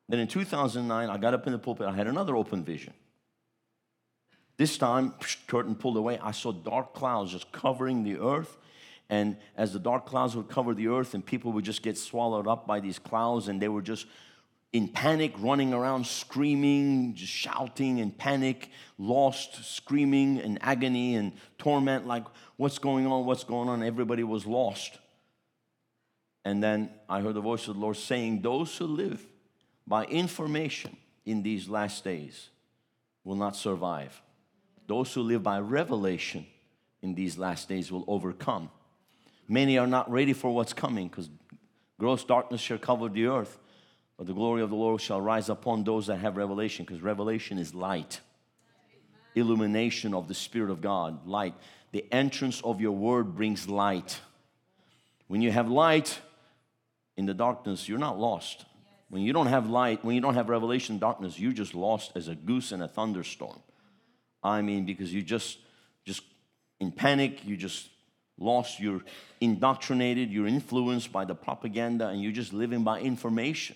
[0.07, 2.93] Then in 2009, I got up in the pulpit, I had another open vision.
[4.59, 5.13] This time,
[5.47, 8.57] curtain pulled away, I saw dark clouds just covering the earth.
[9.09, 12.45] And as the dark clouds would cover the earth, and people would just get swallowed
[12.45, 14.05] up by these clouds, and they were just
[14.73, 22.05] in panic, running around, screaming, just shouting in panic, lost, screaming in agony and torment,
[22.05, 22.25] like,
[22.57, 23.25] what's going on?
[23.25, 23.81] What's going on?
[23.81, 24.99] Everybody was lost.
[26.43, 29.25] And then I heard the voice of the Lord saying, Those who live
[29.87, 32.49] by information in these last days
[33.23, 34.21] will not survive.
[34.89, 36.45] Those who live by revelation
[37.01, 38.69] in these last days will overcome.
[39.47, 41.29] Many are not ready for what's coming because
[41.97, 43.57] gross darkness shall cover the earth
[44.19, 47.57] but the glory of the Lord shall rise upon those that have revelation, because revelation
[47.57, 48.19] is light,
[49.33, 51.53] illumination of the Spirit of God, light.
[51.93, 54.19] The entrance of your word brings light.
[55.27, 56.19] When you have light
[57.15, 58.65] in the darkness, you're not lost.
[59.07, 62.27] When you don't have light, when you don't have revelation darkness, you're just lost as
[62.27, 63.61] a goose in a thunderstorm.
[64.43, 65.59] I mean, because you just
[66.05, 66.23] just
[66.79, 67.89] in panic, you just
[68.37, 69.01] lost, you're
[69.41, 73.75] indoctrinated, you're influenced by the propaganda, and you're just living by information.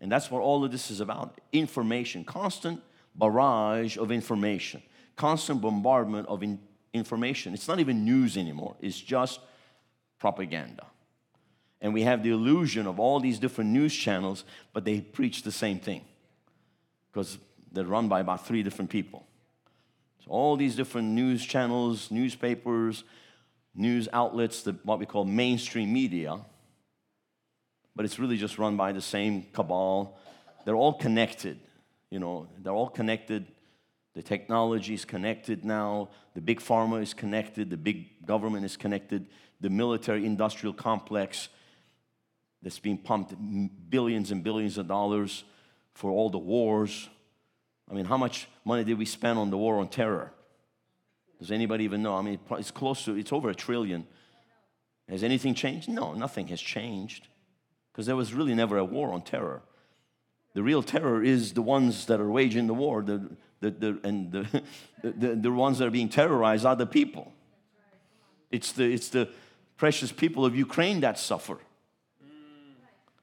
[0.00, 2.82] And that's what all of this is about information, constant
[3.14, 4.82] barrage of information,
[5.16, 6.58] constant bombardment of in-
[6.92, 7.54] information.
[7.54, 9.40] It's not even news anymore, it's just
[10.18, 10.86] propaganda.
[11.80, 15.50] And we have the illusion of all these different news channels, but they preach the
[15.50, 16.02] same thing
[17.10, 17.38] because
[17.72, 19.26] they're run by about three different people.
[20.24, 23.04] So all these different news channels, newspapers,
[23.74, 26.38] news outlets, the, what we call mainstream media,
[27.96, 30.18] but it's really just run by the same cabal.
[30.64, 31.58] They're all connected,
[32.10, 33.46] you know, they're all connected.
[34.14, 36.10] The technology is connected now.
[36.34, 37.70] The big pharma is connected.
[37.70, 39.26] The big government is connected.
[39.60, 41.48] The military industrial complex
[42.62, 43.34] that's being pumped
[43.90, 45.44] billions and billions of dollars
[45.94, 47.08] for all the wars.
[47.92, 50.32] I mean, how much money did we spend on the war on terror?
[51.38, 52.16] Does anybody even know?
[52.16, 54.06] I mean, it's close to, it's over a trillion.
[55.10, 55.90] Has anything changed?
[55.90, 57.28] No, nothing has changed
[57.92, 59.60] because there was really never a war on terror.
[60.54, 63.28] The real terror is the ones that are waging the war, the,
[63.60, 64.62] the, the, and the,
[65.02, 67.30] the, the ones that are being terrorized are the people.
[68.50, 69.28] It's the, it's the
[69.76, 71.58] precious people of Ukraine that suffer.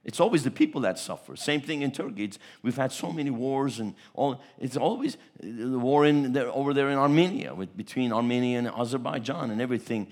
[0.09, 1.35] It's always the people that suffer.
[1.35, 2.23] Same thing in Turkey.
[2.23, 4.41] It's, we've had so many wars, and all.
[4.57, 9.51] It's always the war in there, over there in Armenia, with, between Armenia and Azerbaijan,
[9.51, 10.11] and everything.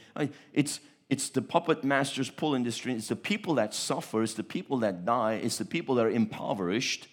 [0.54, 3.00] It's it's the puppet masters pulling the strings.
[3.00, 4.22] It's the people that suffer.
[4.22, 5.42] It's the people that die.
[5.42, 7.08] It's the people that are impoverished.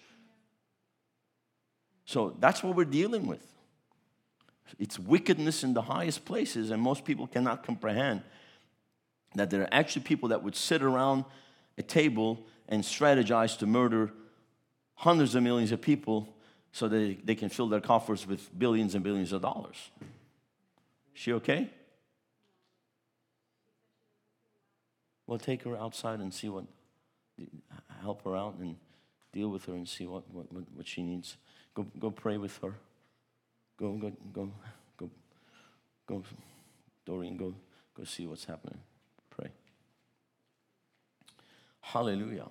[2.05, 3.47] So that's what we're dealing with.
[4.77, 8.21] It's wickedness in the highest places, and most people cannot comprehend
[9.33, 11.25] that there are actually people that would sit around
[11.79, 14.11] a table and strategize to murder
[14.95, 16.35] hundreds of millions of people
[16.71, 19.91] so that they can fill their coffers with billions and billions of dollars.
[21.13, 21.69] She okay?
[25.27, 26.65] Well, take her outside and see what,
[28.01, 28.75] help her out and
[29.31, 31.37] deal with her and see what, what, what she needs.
[31.73, 32.73] Go, go pray with her.
[33.77, 34.51] Go, go, go,
[34.97, 35.09] go,
[36.07, 36.23] go,
[37.05, 37.53] Dorian, go,
[37.95, 38.79] go see what's happening.
[41.91, 42.47] Hallelujah.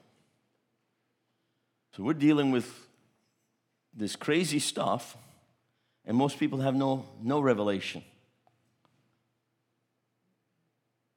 [1.97, 2.73] So we're dealing with
[3.92, 5.16] this crazy stuff,
[6.07, 8.05] and most people have no, no revelation.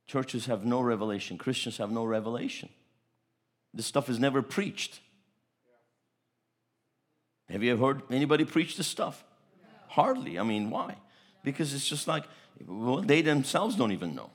[0.07, 2.69] Churches have no revelation, Christians have no revelation.
[3.73, 4.99] This stuff is never preached.
[7.49, 9.23] Have you ever heard anybody preach this stuff?
[9.89, 10.39] Hardly.
[10.39, 10.95] I mean, why?
[11.43, 12.23] Because it's just like,
[12.65, 14.31] well, they themselves don't even know.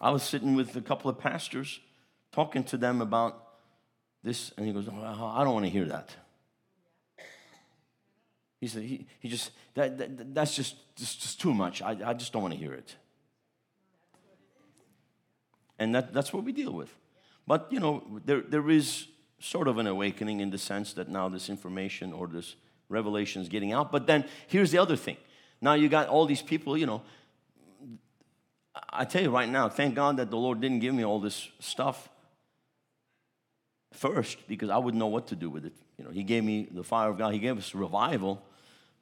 [0.00, 1.80] I was sitting with a couple of pastors
[2.32, 3.44] talking to them about
[4.22, 6.14] this, and he goes, oh, I don't want to hear that.
[8.60, 11.80] He said, he, he just, that, that, that's just, just, just too much.
[11.80, 12.96] I, I just don't want to hear it.
[15.78, 16.92] And that, that's what we deal with.
[17.46, 19.06] But, you know, there, there is
[19.38, 22.56] sort of an awakening in the sense that now this information or this
[22.88, 23.92] revelation is getting out.
[23.92, 25.16] But then here's the other thing.
[25.60, 27.02] Now you got all these people, you know.
[28.90, 31.48] I tell you right now, thank God that the Lord didn't give me all this
[31.60, 32.08] stuff
[33.92, 35.72] first because I wouldn't know what to do with it.
[35.96, 38.42] You know, He gave me the fire of God, He gave us revival,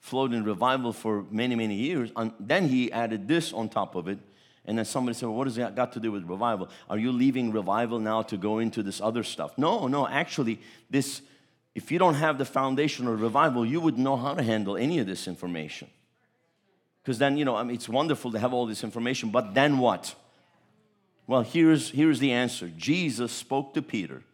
[0.00, 2.10] flowed in revival for many, many years.
[2.16, 4.18] And then He added this on top of it
[4.66, 6.68] and then somebody said, well, what does that got to do with revival?
[6.90, 9.56] Are you leaving revival now to go into this other stuff?
[9.56, 10.60] No, no, actually,
[10.90, 11.22] this,
[11.74, 14.98] if you don't have the foundation of revival, you wouldn't know how to handle any
[14.98, 15.88] of this information.
[17.06, 19.78] Because then, you know, I mean, it's wonderful to have all this information, but then
[19.78, 20.16] what?
[21.28, 24.24] Well, here's, here's the answer Jesus spoke to Peter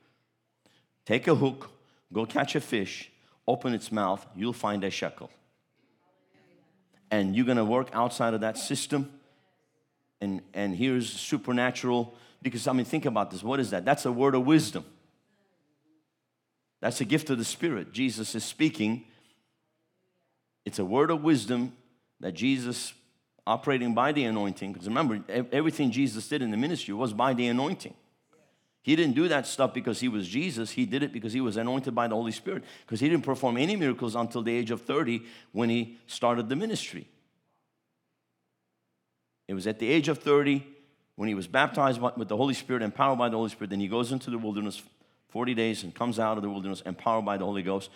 [1.05, 1.71] take a hook,
[2.15, 3.11] go catch a fish,
[3.47, 5.29] open its mouth, you'll find a shekel.
[7.11, 9.13] And you're gonna work outside of that system.
[10.23, 13.43] And, and here's supernatural, because I mean, think about this.
[13.43, 13.85] What is that?
[13.85, 14.87] That's a word of wisdom.
[16.81, 17.93] That's a gift of the Spirit.
[17.93, 19.05] Jesus is speaking.
[20.65, 21.75] It's a word of wisdom
[22.23, 22.95] that Jesus,
[23.47, 25.21] operating by the anointing, because remember,
[25.53, 27.95] everything Jesus did in the ministry was by the anointing.
[28.83, 30.71] He didn't do that stuff because he was Jesus.
[30.73, 32.65] He did it because he was anointed by the Holy Spirit.
[32.85, 36.57] Because he didn't perform any miracles until the age of 30 when he started the
[36.57, 37.07] ministry.
[39.47, 40.67] It was at the age of 30
[41.15, 43.71] when he was baptized with the Holy Spirit, empowered by the Holy Spirit.
[43.71, 44.83] Then he goes into the wilderness
[45.29, 47.89] 40 days and comes out of the wilderness empowered by the Holy Ghost.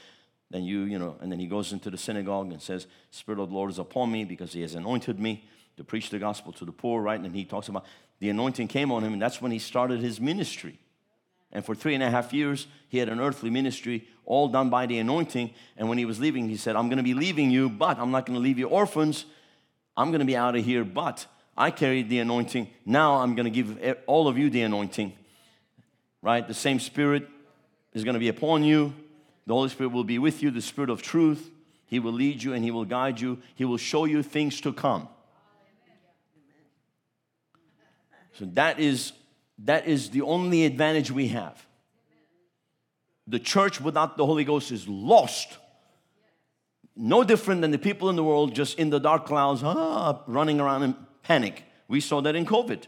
[0.50, 3.48] Then you, you know, and then he goes into the synagogue and says, Spirit of
[3.48, 5.44] the Lord is upon me because he has anointed me
[5.76, 7.20] to preach the gospel to the poor, right?
[7.20, 7.84] And he talks about
[8.20, 10.78] the anointing came on him, and that's when he started his ministry.
[11.52, 14.86] And for three and a half years, he had an earthly ministry, all done by
[14.86, 15.50] the anointing.
[15.76, 18.10] And when he was leaving, he said, I'm going to be leaving you, but I'm
[18.10, 19.26] not going to leave you orphans.
[19.96, 21.26] I'm going to be out of here, but
[21.56, 22.68] I carried the anointing.
[22.84, 25.12] Now I'm going to give all of you the anointing
[26.26, 26.48] right?
[26.48, 27.28] The same Spirit
[27.92, 28.92] is going to be upon you.
[29.46, 31.50] The Holy Spirit will be with you, the Spirit of truth.
[31.86, 33.38] He will lead you and He will guide you.
[33.54, 35.08] He will show you things to come.
[38.38, 39.12] So that is,
[39.60, 41.64] that is the only advantage we have.
[43.26, 45.56] The church without the Holy Ghost is lost.
[46.94, 50.60] No different than the people in the world just in the dark clouds, ah, running
[50.60, 51.62] around in panic.
[51.88, 52.84] We saw that in COVID.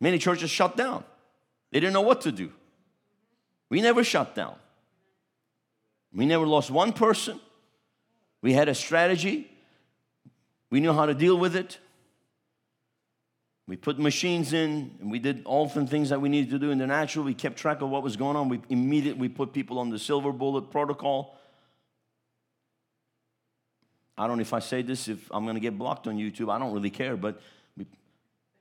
[0.00, 1.04] Many churches shut down.
[1.70, 2.52] They didn't know what to do.
[3.68, 4.56] We never shut down.
[6.12, 7.40] We never lost one person.
[8.42, 9.50] We had a strategy.
[10.70, 11.78] We knew how to deal with it.
[13.66, 16.72] We put machines in and we did all the things that we needed to do
[16.72, 17.24] in the natural.
[17.24, 18.48] We kept track of what was going on.
[18.48, 21.38] We immediately put people on the silver bullet protocol.
[24.18, 26.52] I don't know if I say this, if I'm going to get blocked on YouTube.
[26.52, 27.40] I don't really care, but
[27.76, 27.86] we,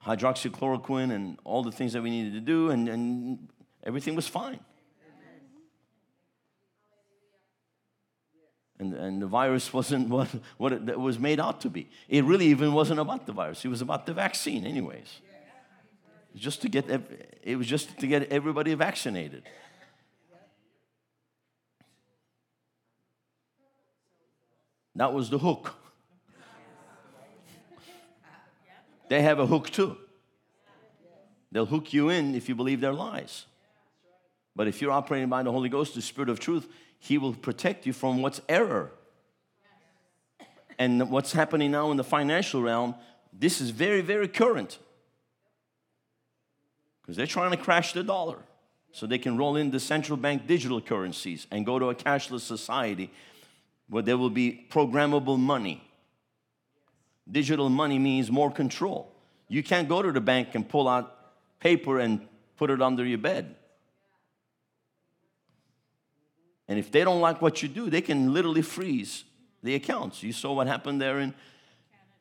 [0.05, 3.49] hydroxychloroquine and all the things that we needed to do, and, and
[3.83, 4.59] everything was fine.
[8.79, 11.89] And, and the virus wasn't what, what it was made out to be.
[12.07, 13.63] It really even wasn't about the virus.
[13.63, 15.21] It was about the vaccine, anyways.
[16.35, 16.85] Just to get
[17.43, 19.43] it was just to get everybody vaccinated.
[24.95, 25.75] That was the hook.
[29.07, 29.97] They have a hook too.
[31.51, 33.45] They'll hook you in if you believe their lies.
[34.55, 36.67] But if you're operating by the Holy Ghost, the Spirit of truth,
[36.99, 38.91] he will protect you from what's error.
[40.77, 42.95] And what's happening now in the financial realm,
[43.33, 44.77] this is very, very current.
[47.01, 48.37] Because they're trying to crash the dollar
[48.91, 52.41] so they can roll in the central bank digital currencies and go to a cashless
[52.41, 53.09] society
[53.89, 55.83] where there will be programmable money.
[57.29, 59.11] Digital money means more control.
[59.47, 61.15] You can't go to the bank and pull out
[61.59, 62.27] paper and
[62.57, 63.55] put it under your bed.
[66.69, 69.23] And if they don't like what you do, they can literally freeze
[69.63, 70.21] the accounts.
[70.21, 71.33] You saw what happened there in,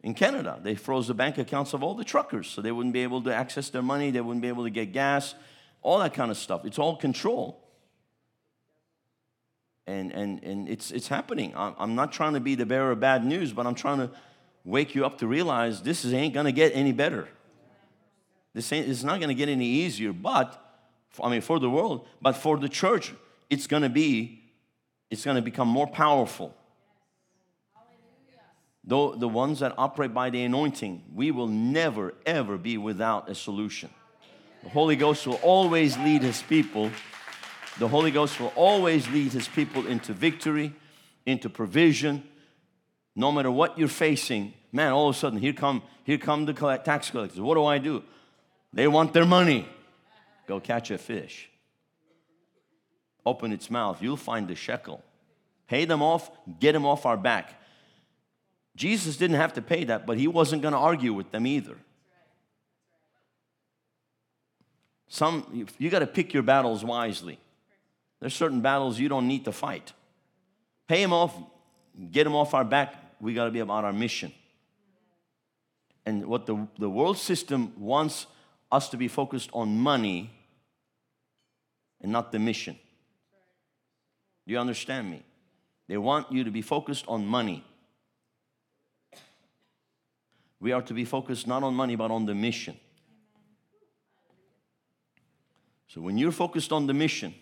[0.03, 0.59] in Canada.
[0.61, 3.35] They froze the bank accounts of all the truckers so they wouldn't be able to
[3.35, 5.35] access their money, they wouldn't be able to get gas,
[5.83, 6.65] all that kind of stuff.
[6.65, 7.63] It's all control.
[9.87, 11.53] And, and, and it's, it's happening.
[11.55, 14.11] I'm not trying to be the bearer of bad news, but I'm trying to
[14.65, 17.29] wake you up to realize this is, ain't gonna get any better.
[18.55, 20.63] This ain't, it's not gonna get any easier, but,
[21.23, 23.13] I mean, for the world, but for the church,
[23.51, 24.38] it's going to be
[25.11, 26.55] it's going to become more powerful.
[28.85, 33.35] Though the ones that operate by the anointing we will never ever be without a
[33.35, 33.91] solution.
[34.63, 36.91] The holy ghost will always lead his people.
[37.79, 40.75] The holy ghost will always lead his people into victory
[41.27, 42.23] into provision.
[43.15, 46.55] No matter what you're facing man all of a sudden here come here come the
[46.79, 47.41] tax collectors.
[47.41, 48.03] What do i do?
[48.73, 49.69] They want their money.
[50.47, 51.51] Go catch a fish
[53.29, 55.03] open its mouth, you'll find the shekel.
[55.69, 57.55] Pay them off, get them off our back.
[58.75, 61.77] Jesus didn't have to pay that, but he wasn't going to argue with them either.
[65.09, 67.39] Some you got to pick your battles wisely.
[68.21, 69.93] There's certain battles you don't need to fight.
[70.87, 71.35] Pay them off,
[72.11, 72.95] get them off our back.
[73.21, 74.33] We got to be about our mission.
[76.07, 78.27] And what the, the world system wants
[78.71, 80.31] us to be focused on money
[82.01, 82.79] and not the mission.
[84.49, 85.23] Do you understand me?
[85.89, 87.63] They want you to be focused on money.
[90.59, 92.75] We are to be focused not on money, but on the mission.
[95.89, 97.35] So when you're focused on the mission,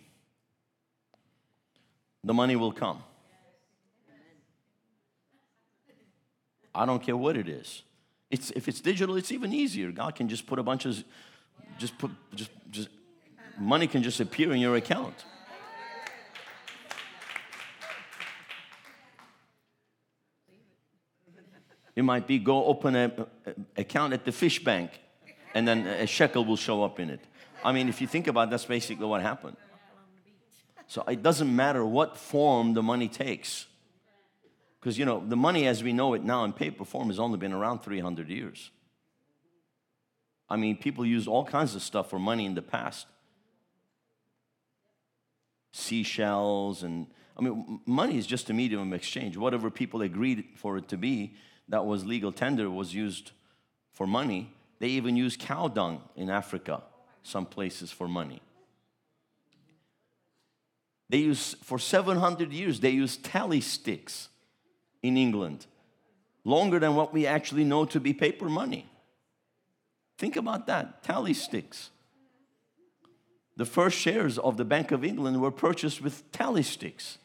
[2.24, 3.04] the money will come.
[6.74, 7.84] I don't care what it is.
[8.32, 9.92] It's, if it's digital, it's even easier.
[9.92, 11.04] God can just put a bunch of,
[11.78, 12.88] just put, just, just,
[13.60, 15.24] money can just appear in your account.
[21.96, 23.26] It might be go open an
[23.76, 24.90] account at the fish bank
[25.54, 27.20] and then a shekel will show up in it.
[27.64, 29.56] I mean, if you think about it, that's basically what happened.
[30.86, 33.66] So it doesn't matter what form the money takes.
[34.78, 37.38] Because, you know, the money as we know it now in paper form has only
[37.38, 38.70] been around 300 years.
[40.48, 43.06] I mean, people used all kinds of stuff for money in the past
[45.72, 49.36] seashells, and I mean, money is just a medium of exchange.
[49.36, 51.34] Whatever people agreed for it to be,
[51.68, 53.32] that was legal tender, was used
[53.92, 54.52] for money.
[54.78, 56.82] They even use cow dung in Africa,
[57.22, 58.40] some places for money.
[61.08, 64.28] They use, for 700 years, they used tally sticks
[65.02, 65.66] in England,
[66.44, 68.86] longer than what we actually know to be paper money.
[70.18, 71.90] Think about that tally sticks.
[73.56, 77.18] The first shares of the Bank of England were purchased with tally sticks.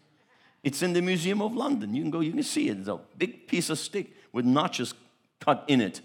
[0.64, 1.94] It's in the Museum of London.
[1.94, 2.78] You can go, you can see it.
[2.78, 4.94] It's a big piece of stick with notches
[5.40, 6.02] cut in it.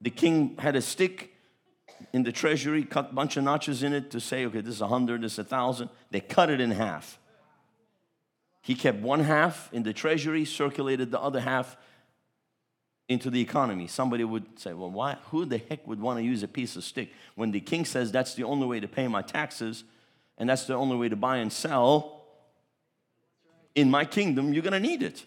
[0.00, 1.32] The king had a stick
[2.12, 4.80] in the treasury, cut a bunch of notches in it to say, okay, this is
[4.80, 5.88] a hundred, this is a thousand.
[6.10, 7.18] They cut it in half.
[8.60, 11.76] He kept one half in the treasury, circulated the other half
[13.08, 13.86] into the economy.
[13.86, 16.82] Somebody would say, well, why, who the heck would want to use a piece of
[16.82, 17.12] stick?
[17.36, 19.84] When the king says that's the only way to pay my taxes
[20.36, 22.24] and that's the only way to buy and sell
[23.74, 25.24] in my kingdom, you're going to need it.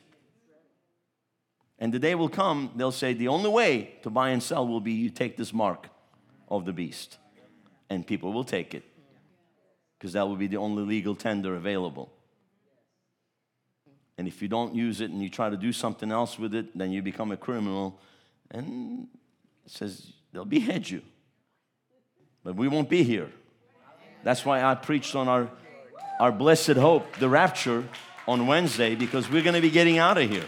[1.80, 4.82] And the day will come, they'll say, the only way to buy and sell will
[4.82, 5.88] be you take this mark
[6.50, 7.18] of the beast.
[7.90, 8.84] And people will take it
[9.98, 12.12] because that will be the only legal tender available.
[14.18, 16.78] And if you don't use it and you try to do something else with it,
[16.78, 18.00] then you become a criminal.
[18.52, 19.08] And
[19.66, 21.02] it says they'll behead you.
[22.44, 23.30] But we won't be here.
[24.24, 25.50] That's why I preached on our,
[26.20, 27.88] our blessed hope, the rapture,
[28.28, 30.46] on Wednesday, because we're going to be getting out of here.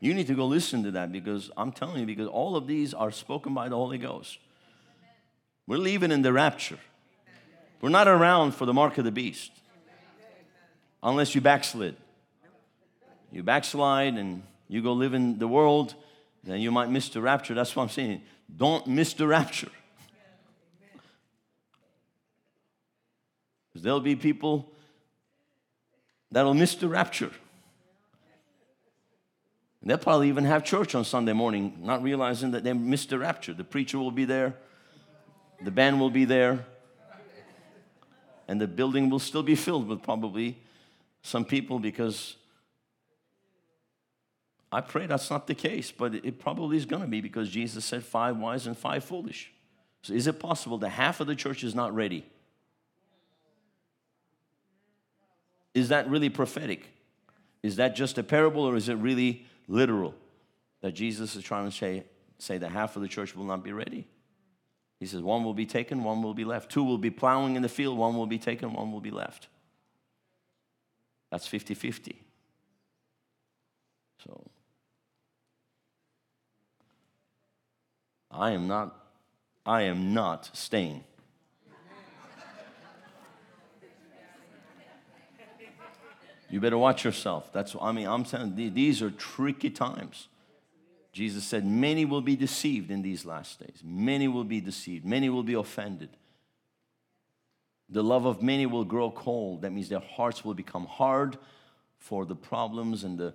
[0.00, 2.94] You need to go listen to that because I'm telling you, because all of these
[2.94, 4.38] are spoken by the Holy Ghost.
[5.66, 6.78] We're leaving in the rapture.
[7.80, 9.52] We're not around for the mark of the beast
[11.02, 11.96] unless you backslid.
[13.30, 15.94] You backslide and you go live in the world,
[16.44, 17.54] then you might miss the rapture.
[17.54, 18.22] That's what I'm saying.
[18.54, 19.70] Don't miss the rapture.
[23.68, 24.72] Because there'll be people
[26.30, 27.30] that'll miss the rapture.
[29.82, 33.54] They'll probably even have church on Sunday morning, not realizing that they missed the rapture.
[33.54, 34.54] The preacher will be there,
[35.62, 36.66] the band will be there,
[38.48, 40.58] and the building will still be filled with probably
[41.22, 42.36] some people because
[44.70, 47.84] I pray that's not the case, but it probably is going to be because Jesus
[47.84, 49.52] said five wise and five foolish.
[50.02, 52.24] So is it possible that half of the church is not ready?
[55.74, 56.88] Is that really prophetic?
[57.62, 60.14] Is that just a parable or is it really literal
[60.80, 62.04] that Jesus is trying to say,
[62.38, 64.08] say that half of the church will not be ready?
[64.98, 66.70] He says one will be taken, one will be left.
[66.72, 69.48] Two will be plowing in the field, one will be taken, one will be left.
[71.30, 72.20] That's 50 50.
[74.24, 74.50] So,
[78.30, 78.96] I am not,
[79.64, 81.04] I am not staying.
[86.50, 87.52] You better watch yourself.
[87.52, 90.28] That's what I mean, I'm saying these are tricky times.
[91.12, 93.82] Jesus said, Many will be deceived in these last days.
[93.84, 95.04] Many will be deceived.
[95.04, 96.10] Many will be offended.
[97.90, 99.62] The love of many will grow cold.
[99.62, 101.38] That means their hearts will become hard
[101.98, 103.34] for the problems and the,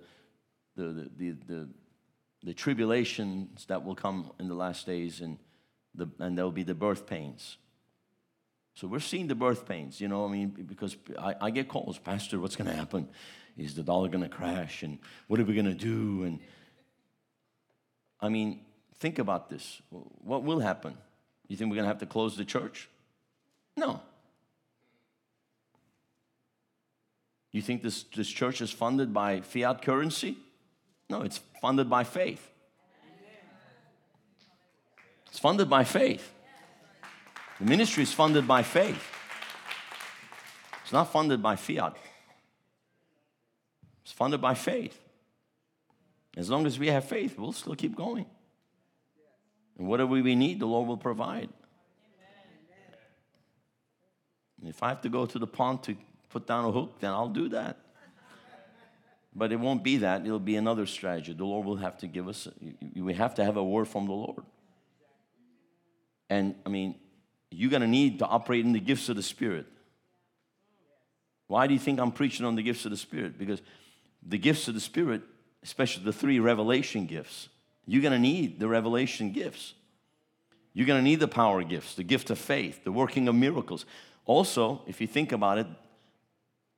[0.76, 1.68] the, the, the,
[2.44, 5.38] the, tribulations that will come in the last days, and,
[5.94, 7.58] the, and there will be the birth pains.
[8.74, 11.96] So we're seeing the birth pains, you know, I mean, because I, I get calls,
[11.98, 13.08] Pastor, what's going to happen?
[13.56, 14.82] Is the dollar going to crash?
[14.82, 14.98] And
[15.28, 16.24] what are we going to do?
[16.24, 16.40] And
[18.20, 18.60] I mean,
[18.96, 19.80] think about this.
[19.90, 20.96] What will happen?
[21.46, 22.88] You think we're going to have to close the church?
[23.76, 24.00] No.
[27.52, 30.36] You think this, this church is funded by fiat currency?
[31.08, 32.50] No, it's funded by faith.
[35.28, 36.32] It's funded by faith.
[37.60, 39.02] The ministry is funded by faith.
[40.82, 41.96] It's not funded by fiat.
[44.02, 45.00] It's funded by faith.
[46.36, 48.26] As long as we have faith, we'll still keep going.
[49.78, 51.48] And whatever we need, the Lord will provide.
[54.60, 55.96] And if I have to go to the pond to
[56.30, 57.78] put down a hook, then I'll do that.
[59.34, 60.24] But it won't be that.
[60.24, 61.32] It'll be another strategy.
[61.32, 62.48] The Lord will have to give us,
[62.94, 64.42] we have to have a word from the Lord.
[66.30, 66.94] And I mean,
[67.54, 69.66] you're going to need to operate in the gifts of the Spirit.
[71.46, 73.38] Why do you think I'm preaching on the gifts of the Spirit?
[73.38, 73.62] Because
[74.26, 75.22] the gifts of the Spirit,
[75.62, 77.48] especially the three revelation gifts,
[77.86, 79.74] you're going to need the revelation gifts.
[80.72, 83.86] You're going to need the power gifts, the gift of faith, the working of miracles.
[84.24, 85.66] Also, if you think about it,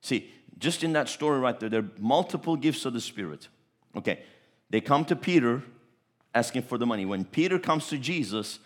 [0.01, 3.47] see, just in that story right there, there are multiple gifts of the Spirit.
[3.95, 4.23] Okay,
[4.69, 5.63] they come to Peter
[6.35, 7.05] asking for the money.
[7.05, 8.59] When Peter comes to Jesus,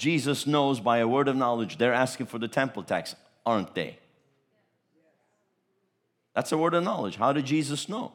[0.00, 3.98] Jesus knows by a word of knowledge they're asking for the temple tax, aren't they?
[6.34, 7.16] That's a word of knowledge.
[7.16, 8.12] How did Jesus know?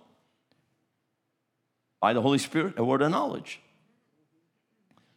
[1.99, 3.61] By the Holy Spirit, a word of knowledge.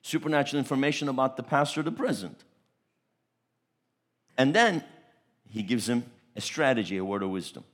[0.03, 2.45] Supernatural information about the pastor, the present.
[4.37, 4.85] And then
[5.49, 6.05] he gives him
[6.37, 7.64] a strategy, a word of wisdom.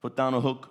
[0.00, 0.70] Put down a hook,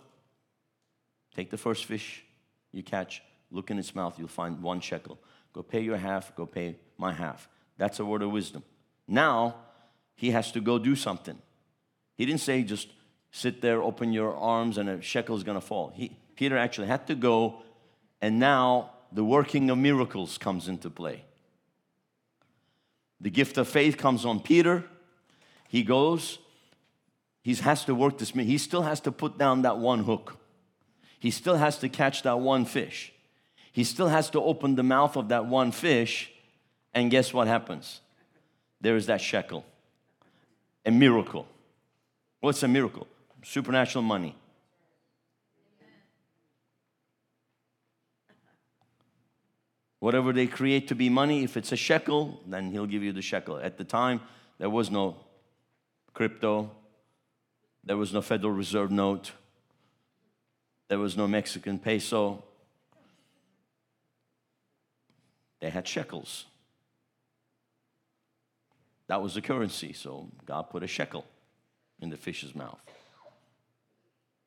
[1.35, 2.23] take the first fish
[2.71, 5.19] you catch, look in its mouth, you'll find one shekel.
[5.53, 7.47] Go pay your half, go pay my half.
[7.77, 8.63] That's a word of wisdom.
[9.07, 9.55] Now
[10.15, 11.37] he has to go do something.
[12.15, 12.89] He didn't say just
[13.31, 15.91] sit there, open your arms, and a shekel is going to fall.
[15.93, 17.61] He, Peter actually had to go,
[18.21, 21.23] and now the working of miracles comes into play.
[23.19, 24.85] The gift of faith comes on Peter.
[25.67, 26.39] He goes,
[27.41, 30.37] he has to work this, he still has to put down that one hook.
[31.19, 33.13] He still has to catch that one fish.
[33.71, 36.31] He still has to open the mouth of that one fish,
[36.95, 37.99] and guess what happens?
[38.79, 39.65] There is that shekel.
[40.85, 41.45] A miracle.
[42.39, 43.05] What's a miracle?
[43.43, 44.35] Supernatural money.
[49.99, 53.21] Whatever they create to be money, if it's a shekel, then he'll give you the
[53.21, 53.57] shekel.
[53.57, 54.21] At the time,
[54.57, 55.17] there was no
[56.13, 56.71] crypto,
[57.83, 59.31] there was no Federal Reserve note,
[60.87, 62.43] there was no Mexican peso.
[65.59, 66.45] They had shekels.
[69.07, 71.25] That was the currency, so God put a shekel
[71.99, 72.79] in the fish's mouth.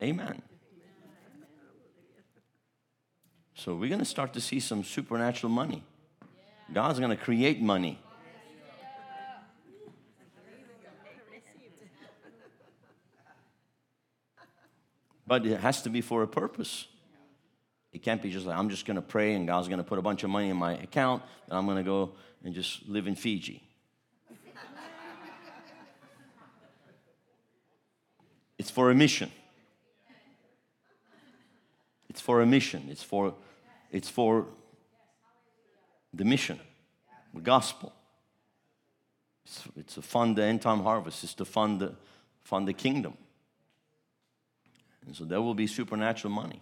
[0.03, 0.43] Amen.
[3.55, 5.83] So we're going to start to see some supernatural money.
[6.73, 7.99] God's going to create money.
[15.27, 16.87] But it has to be for a purpose.
[17.93, 19.99] It can't be just like, I'm just going to pray and God's going to put
[19.99, 22.13] a bunch of money in my account and I'm going to go
[22.45, 23.68] and just live in Fiji.
[28.59, 29.31] It's for a mission.
[32.09, 32.89] It's for a mission.
[32.91, 33.35] It's for
[33.91, 34.47] it's for
[36.13, 36.59] the mission,
[37.35, 37.93] the gospel.
[39.45, 41.95] It's, it's to fund the end time harvest, it's to fund the,
[42.43, 43.17] fund the kingdom.
[45.07, 46.61] And so there will be supernatural money.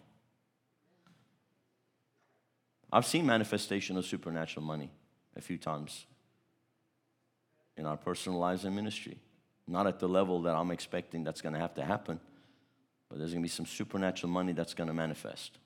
[2.92, 4.90] I've seen manifestation of supernatural money
[5.34, 6.07] a few times
[7.76, 9.18] in our personal lives and ministry.
[9.68, 12.20] Not at the level that I'm expecting that's going to have to happen,
[13.08, 15.58] but there's going to be some supernatural money that's going to manifest.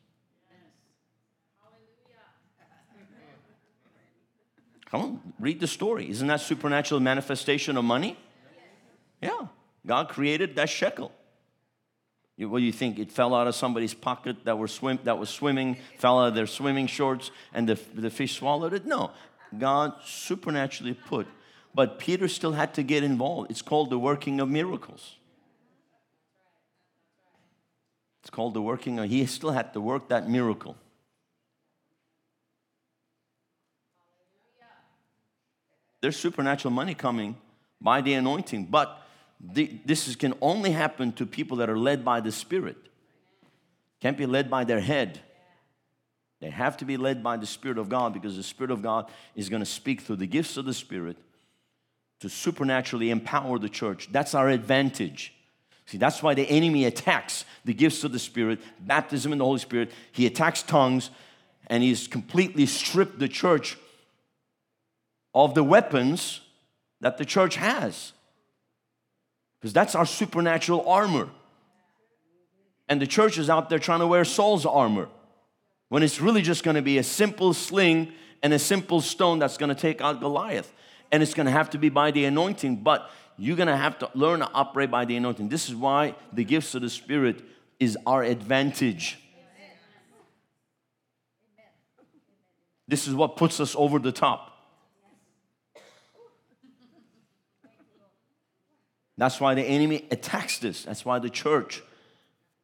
[4.91, 6.09] Come on, read the story.
[6.09, 8.17] Isn't that supernatural manifestation of money?
[9.21, 9.49] Yeah.
[9.87, 11.13] God created that shekel.
[12.39, 12.99] What do you think?
[12.99, 16.35] It fell out of somebody's pocket that, were swim, that was swimming, fell out of
[16.35, 18.87] their swimming shorts, and the, the fish swallowed it?
[18.87, 19.11] No.
[19.59, 21.27] God supernaturally put.
[21.75, 23.51] But Peter still had to get involved.
[23.51, 25.17] It's called the working of miracles.
[28.23, 30.77] It's called the working of, he still had to work that miracle.
[36.01, 37.37] There's supernatural money coming
[37.81, 39.03] by the anointing, but
[39.41, 42.77] the, this is, can only happen to people that are led by the Spirit.
[44.01, 45.21] Can't be led by their head.
[46.41, 49.11] They have to be led by the Spirit of God because the Spirit of God
[49.35, 51.19] is going to speak through the gifts of the Spirit
[52.21, 54.09] to supernaturally empower the church.
[54.13, 55.35] That's our advantage.
[55.87, 59.59] See, that's why the enemy attacks the gifts of the Spirit, baptism in the Holy
[59.59, 59.91] Spirit.
[60.13, 61.11] He attacks tongues,
[61.67, 63.77] and he's completely stripped the church
[65.35, 66.41] of the weapons
[67.01, 68.13] that the church has.
[69.59, 71.29] Because that's our supernatural armor.
[72.89, 75.09] And the church is out there trying to wear Saul's armor
[75.89, 78.13] when it's really just going to be a simple sling
[78.43, 80.73] and a simple stone that's going to take out Goliath.
[81.13, 83.99] And it's going to have to be by the anointing, but you're going to have
[84.01, 85.49] to learn to operate by the anointing.
[85.49, 87.43] This is why the gifts of the Spirit
[87.79, 89.19] is our advantage.
[92.87, 94.49] This is what puts us over the top.
[99.17, 100.85] That's why the enemy attacks this.
[100.85, 101.83] That's why the church,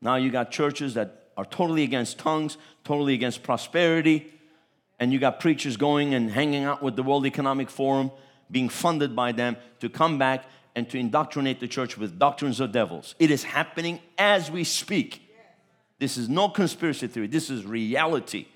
[0.01, 4.33] now you got churches that are totally against tongues, totally against prosperity,
[4.99, 8.11] and you got preachers going and hanging out with the World Economic Forum,
[8.51, 10.45] being funded by them to come back
[10.75, 13.15] and to indoctrinate the church with doctrines of devils.
[13.19, 15.23] It is happening as we speak.
[15.99, 18.47] This is no conspiracy theory, this is reality.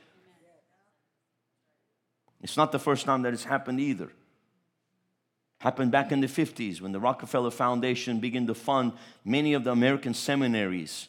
[2.42, 4.10] It's not the first time that it's happened either.
[5.58, 8.92] Happened back in the 50s when the Rockefeller Foundation began to fund
[9.24, 11.08] many of the American seminaries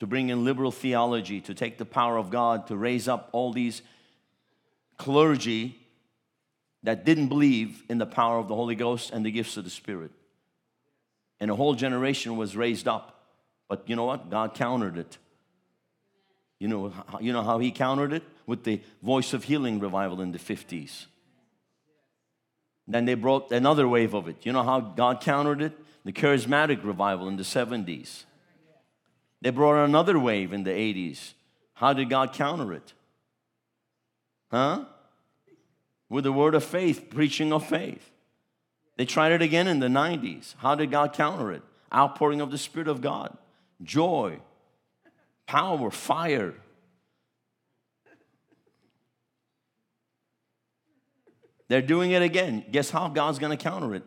[0.00, 3.52] to bring in liberal theology, to take the power of God, to raise up all
[3.52, 3.82] these
[4.96, 5.78] clergy
[6.82, 9.70] that didn't believe in the power of the Holy Ghost and the gifts of the
[9.70, 10.12] Spirit.
[11.40, 13.14] And a whole generation was raised up.
[13.68, 14.30] But you know what?
[14.30, 15.18] God countered it.
[16.58, 18.22] You know, you know how He countered it?
[18.46, 21.06] With the Voice of Healing revival in the 50s.
[22.86, 24.46] Then they brought another wave of it.
[24.46, 25.78] You know how God countered it?
[26.04, 28.24] The charismatic revival in the 70s.
[29.42, 31.34] They brought another wave in the 80s.
[31.74, 32.92] How did God counter it?
[34.50, 34.86] Huh?
[36.08, 38.10] With the word of faith, preaching of faith.
[38.96, 40.54] They tried it again in the 90s.
[40.58, 41.62] How did God counter it?
[41.94, 43.36] Outpouring of the Spirit of God,
[43.82, 44.40] joy,
[45.46, 46.54] power, fire,
[51.68, 52.64] They're doing it again.
[52.70, 54.02] Guess how God's going to counter it?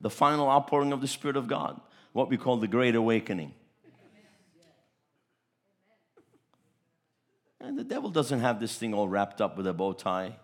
[0.00, 1.80] The final outpouring of the Spirit of God,
[2.12, 3.54] what we call the Great Awakening.
[7.60, 10.36] And the devil doesn't have this thing all wrapped up with a bow tie.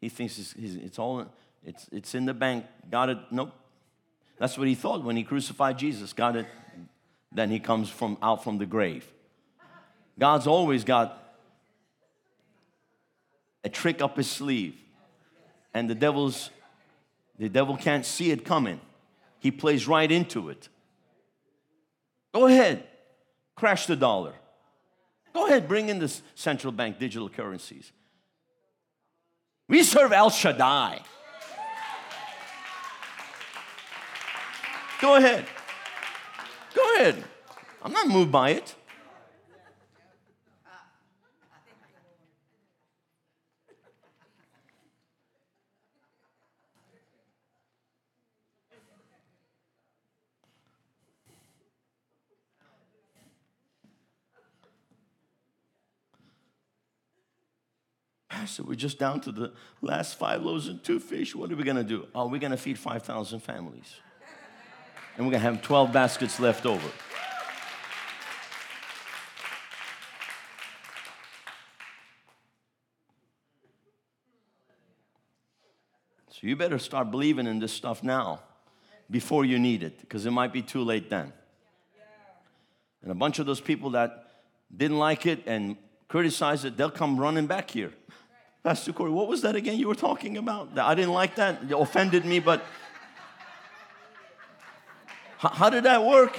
[0.00, 1.26] He thinks it's, it's all
[1.64, 2.64] it's, it's in the bank.
[2.90, 3.18] Got it?
[3.30, 3.52] Nope.
[4.38, 6.12] That's what he thought when he crucified Jesus.
[6.12, 6.46] Got it?
[7.32, 9.06] Then he comes from out from the grave.
[10.18, 11.36] God's always got
[13.64, 14.76] a trick up his sleeve.
[15.74, 16.50] And the devil's
[17.38, 18.80] the devil can't see it coming.
[19.38, 20.68] He plays right into it.
[22.32, 22.84] Go ahead,
[23.54, 24.34] crash the dollar.
[25.32, 27.92] Go ahead, bring in the central bank digital currencies.
[29.68, 31.02] We serve El Shaddai.
[35.00, 35.46] Go ahead.
[36.74, 37.24] Go ahead.
[37.82, 38.74] I'm not moved by it.
[58.48, 61.34] Pastor, we're just down to the last five loaves and two fish.
[61.34, 62.08] What are we going to do?
[62.14, 63.96] Oh, we're going to feed 5,000 families.
[65.18, 66.88] And we're going to have 12 baskets left over.
[76.30, 78.40] So you better start believing in this stuff now
[79.10, 81.34] before you need it, because it might be too late then.
[83.02, 84.30] And a bunch of those people that
[84.74, 85.76] didn't like it and
[86.08, 87.92] criticized it, they'll come running back here.
[88.68, 90.78] Pastor Corey, what was that again you were talking about?
[90.78, 91.62] I didn't like that.
[91.62, 92.62] It offended me, but
[95.38, 96.38] how, how did that work?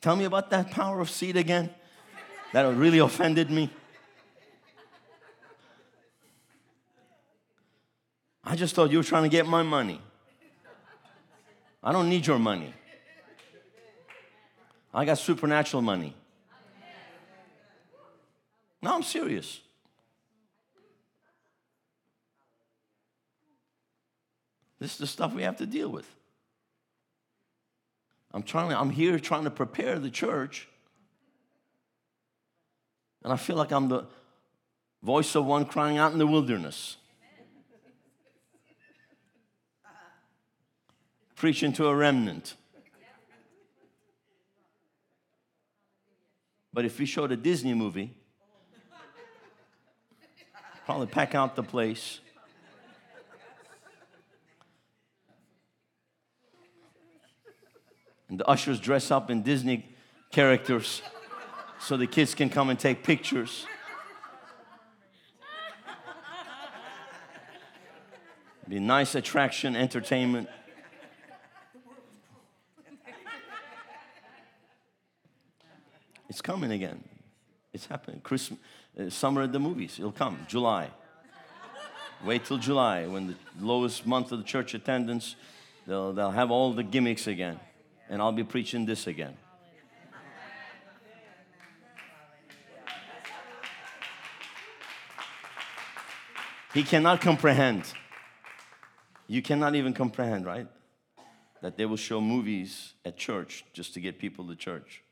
[0.00, 1.68] Tell me about that power of seed again.
[2.54, 3.68] That really offended me.
[8.52, 9.98] I just thought you were trying to get my money.
[11.82, 12.74] I don't need your money.
[14.92, 16.14] I got supernatural money.
[18.82, 19.58] No, I'm serious.
[24.78, 26.14] This is the stuff we have to deal with.
[28.34, 30.68] I'm trying I'm here trying to prepare the church.
[33.24, 34.04] And I feel like I'm the
[35.02, 36.98] voice of one crying out in the wilderness.
[41.42, 42.54] Preaching to a remnant.
[46.72, 48.14] But if we showed a Disney movie,
[50.86, 52.20] probably pack out the place.
[58.28, 59.96] And the ushers dress up in Disney
[60.30, 61.02] characters
[61.80, 63.66] so the kids can come and take pictures.
[68.68, 70.48] Be nice attraction, entertainment.
[76.32, 77.04] It's coming again.
[77.74, 78.22] It's happening.
[78.22, 78.58] Christmas,
[78.98, 79.98] uh, summer at the movies.
[79.98, 80.46] It'll come.
[80.48, 80.88] July.
[82.24, 85.36] Wait till July when the lowest month of the church attendance,
[85.86, 87.60] they'll, they'll have all the gimmicks again.
[88.08, 89.36] And I'll be preaching this again.
[96.72, 97.92] He cannot comprehend.
[99.26, 100.66] You cannot even comprehend, right?
[101.60, 105.02] That they will show movies at church just to get people to church.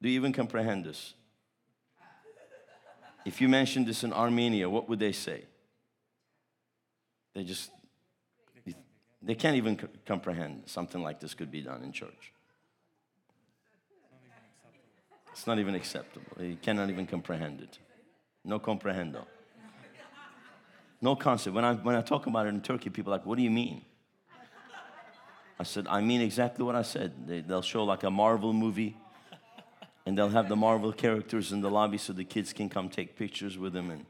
[0.00, 1.14] Do you even comprehend this?
[3.24, 5.42] If you mentioned this in Armenia, what would they say?
[7.34, 7.70] They just,
[9.20, 9.76] they can't even
[10.06, 12.32] comprehend something like this could be done in church.
[15.32, 16.32] It's not even acceptable.
[16.36, 17.78] They cannot even comprehend it.
[18.44, 19.24] No comprehendo.
[21.00, 21.54] No concept.
[21.54, 23.50] When I, when I talk about it in Turkey, people are like, what do you
[23.50, 23.84] mean?
[25.58, 27.26] I said, I mean exactly what I said.
[27.26, 28.96] They, they'll show like a Marvel movie
[30.06, 33.16] and they'll have the Marvel characters in the lobby so the kids can come take
[33.16, 34.06] pictures with them and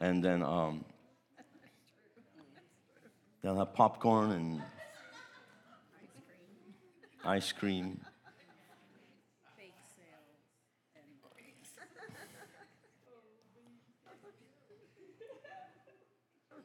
[0.00, 0.84] and then um,
[3.40, 4.62] they'll have popcorn and
[7.24, 8.00] ice cream.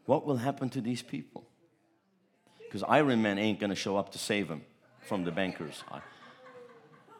[0.05, 1.45] What will happen to these people?
[2.59, 4.63] Because Iron Man ain't gonna show up to save them
[5.01, 5.83] from the bankers.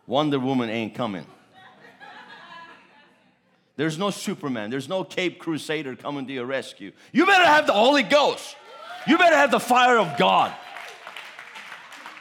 [0.08, 1.26] Wonder Woman ain't coming.
[3.76, 4.72] There's no Superman.
[4.72, 6.94] There's no Cape Crusader coming to your rescue.
[7.12, 8.56] You better have the Holy Ghost.
[9.06, 10.54] You better have the fire of God.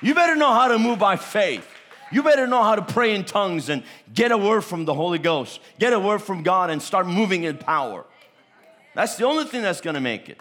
[0.03, 1.67] You better know how to move by faith.
[2.13, 3.83] You better know how to pray in tongues and
[4.13, 5.61] get a word from the Holy Ghost.
[5.79, 8.05] Get a word from God and start moving in power.
[8.95, 10.39] That's the only thing that's going to make it.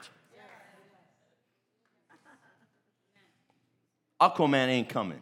[4.21, 5.21] Aquaman ain't coming.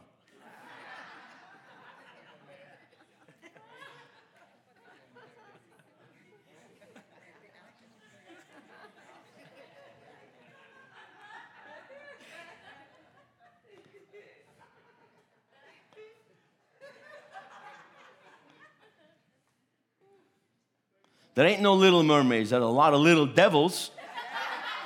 [21.36, 22.52] There ain't no little mermaids.
[22.52, 23.90] There are a lot of little devils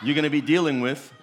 [0.02, 1.14] you're going to be dealing with.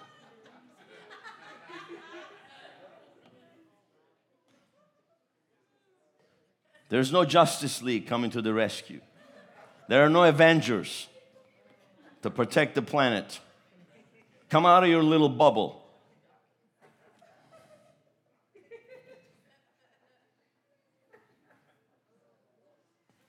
[6.89, 9.01] There's no Justice League coming to the rescue.
[9.87, 11.07] There are no Avengers
[12.21, 13.39] to protect the planet.
[14.49, 15.81] Come out of your little bubble.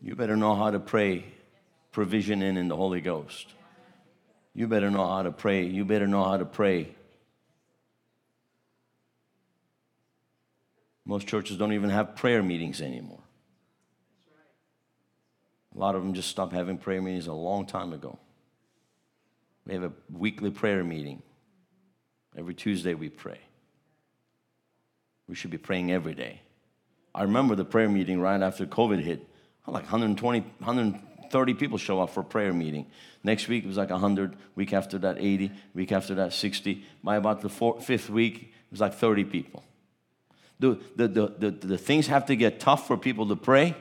[0.02, 1.24] You better know how to pray
[1.96, 3.54] provision in in the Holy Ghost.
[4.52, 5.64] You better know how to pray.
[5.64, 6.94] You better know how to pray.
[11.06, 13.22] Most churches don't even have prayer meetings anymore.
[15.74, 18.18] A lot of them just stopped having prayer meetings a long time ago.
[19.66, 21.22] We have a weekly prayer meeting.
[22.36, 23.40] Every Tuesday we pray.
[25.26, 26.42] We should be praying every day.
[27.14, 29.26] I remember the prayer meeting right after COVID hit.
[29.66, 32.86] Like 120, 100, 30 people show up for a prayer meeting.
[33.22, 34.36] Next week it was like 100.
[34.54, 35.52] Week after that, 80.
[35.74, 36.84] Week after that, 60.
[37.02, 39.62] By about the fifth week, it was like 30 people.
[40.58, 43.74] The, the, the, the, the things have to get tough for people to pray.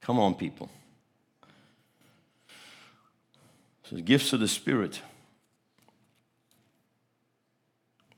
[0.00, 0.70] Come on, people.
[3.84, 5.02] So, gifts of the Spirit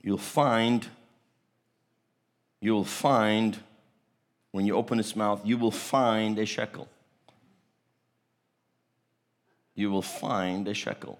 [0.02, 0.86] you'll find,
[2.60, 3.58] you'll find,
[4.50, 6.88] when you open its mouth, you will find a shekel.
[9.74, 11.18] You will find a shekel.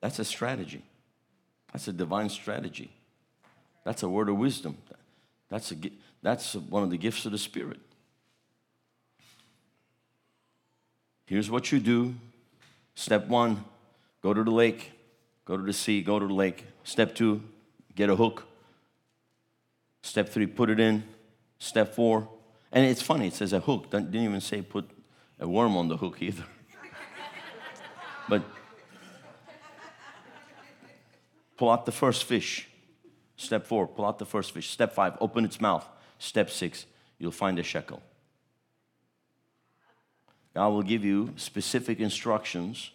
[0.00, 0.82] That's a strategy.
[1.72, 2.90] That's a divine strategy.
[3.84, 4.76] That's a word of wisdom.
[5.48, 5.76] That's, a,
[6.22, 7.80] that's one of the gifts of the Spirit.
[11.26, 12.14] Here's what you do
[12.98, 13.64] Step one,
[14.24, 14.90] go to the lake,
[15.44, 16.64] go to the sea, go to the lake.
[16.82, 17.44] Step two,
[17.94, 18.44] get a hook.
[20.02, 21.04] Step three, put it in.
[21.60, 22.28] Step four,
[22.72, 23.92] and it's funny, it says a hook.
[23.92, 24.90] Didn't even say put
[25.38, 26.42] a worm on the hook either.
[28.28, 28.42] but
[31.56, 32.68] pull out the first fish.
[33.36, 34.70] Step four, pull out the first fish.
[34.70, 35.86] Step five, open its mouth.
[36.18, 36.84] Step six,
[37.16, 38.02] you'll find a shekel.
[40.58, 42.90] God will give you specific instructions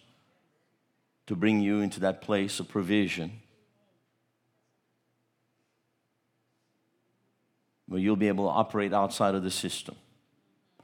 [1.26, 3.40] to bring you into that place of provision
[7.88, 9.96] where you'll be able to operate outside of the system.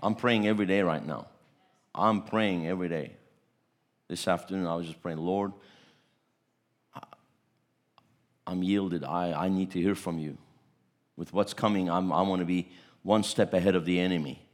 [0.02, 1.26] I'm praying every day right now.
[1.94, 3.12] I'm praying every day.
[4.08, 5.52] This afternoon, I was just praying, Lord,
[8.46, 9.04] I'm yielded.
[9.04, 10.38] I, I need to hear from you.
[11.18, 12.72] With what's coming, I'm, I want to be
[13.02, 14.46] one step ahead of the enemy.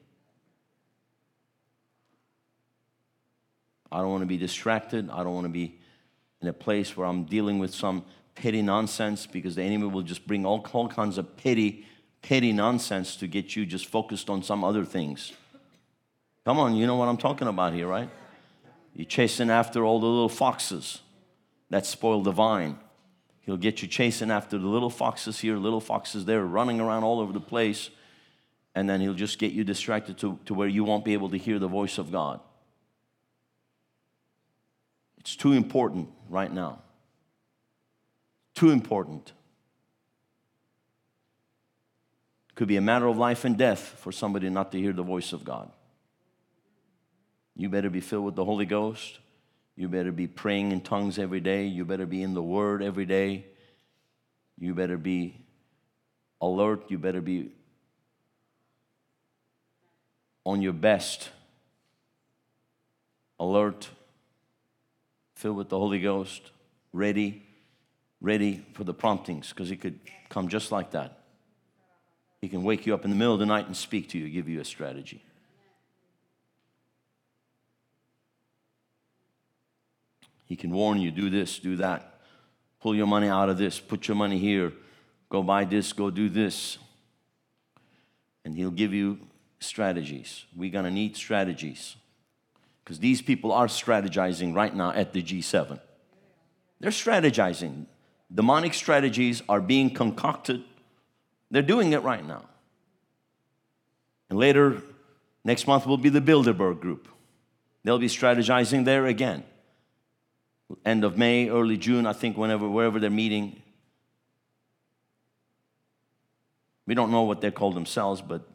[3.91, 5.11] I don't want to be distracted.
[5.11, 5.79] I don't want to be
[6.41, 10.27] in a place where I'm dealing with some petty nonsense because the enemy will just
[10.27, 11.87] bring all, all kinds of petty,
[12.23, 15.33] petty nonsense to get you just focused on some other things.
[16.45, 18.09] Come on, you know what I'm talking about here, right?
[18.95, 21.01] You're chasing after all the little foxes
[21.71, 22.79] that spoil the vine.
[23.41, 27.21] He'll get you chasing after the little foxes here, little foxes there, running around all
[27.21, 27.91] over the place,
[28.75, 31.39] and then he'll just get you distracted to, to where you won't be able to
[31.39, 32.41] hear the voice of God.
[35.27, 36.79] It's too important right now.
[38.55, 39.33] Too important.
[42.55, 45.33] Could be a matter of life and death for somebody not to hear the voice
[45.33, 45.69] of God.
[47.57, 49.19] You better be filled with the Holy Ghost.
[49.75, 51.67] You better be praying in tongues every day.
[51.67, 53.47] You better be in the Word every day.
[54.57, 55.45] You better be
[56.41, 56.85] alert.
[56.89, 57.51] You better be
[60.45, 61.31] on your best.
[63.41, 63.89] Alert,
[65.47, 66.51] filled with the Holy Ghost,
[66.93, 67.41] ready,
[68.21, 71.21] ready for the promptings, because He could come just like that.
[72.41, 74.29] He can wake you up in the middle of the night and speak to you,
[74.29, 75.23] give you a strategy.
[80.47, 82.19] He can warn you do this, do that,
[82.81, 84.73] pull your money out of this, put your money here,
[85.29, 86.79] go buy this, go do this.
[88.45, 89.21] And He'll give you
[89.61, 90.45] strategies.
[90.57, 91.95] We're going to need strategies
[92.87, 95.81] because these people are strategizing right now at the G7.
[96.79, 97.87] They're strategizing.
[98.33, 100.63] Demonic strategies are being concocted.
[101.51, 102.45] They're doing it right now.
[104.31, 104.83] And later,
[105.45, 107.09] next month will be the Bilderberg group.
[107.83, 109.43] They'll be strategizing there again
[110.85, 113.63] end of May, early June, I think, whenever, wherever they're meeting.
[116.87, 118.49] We don't know what they call themselves, but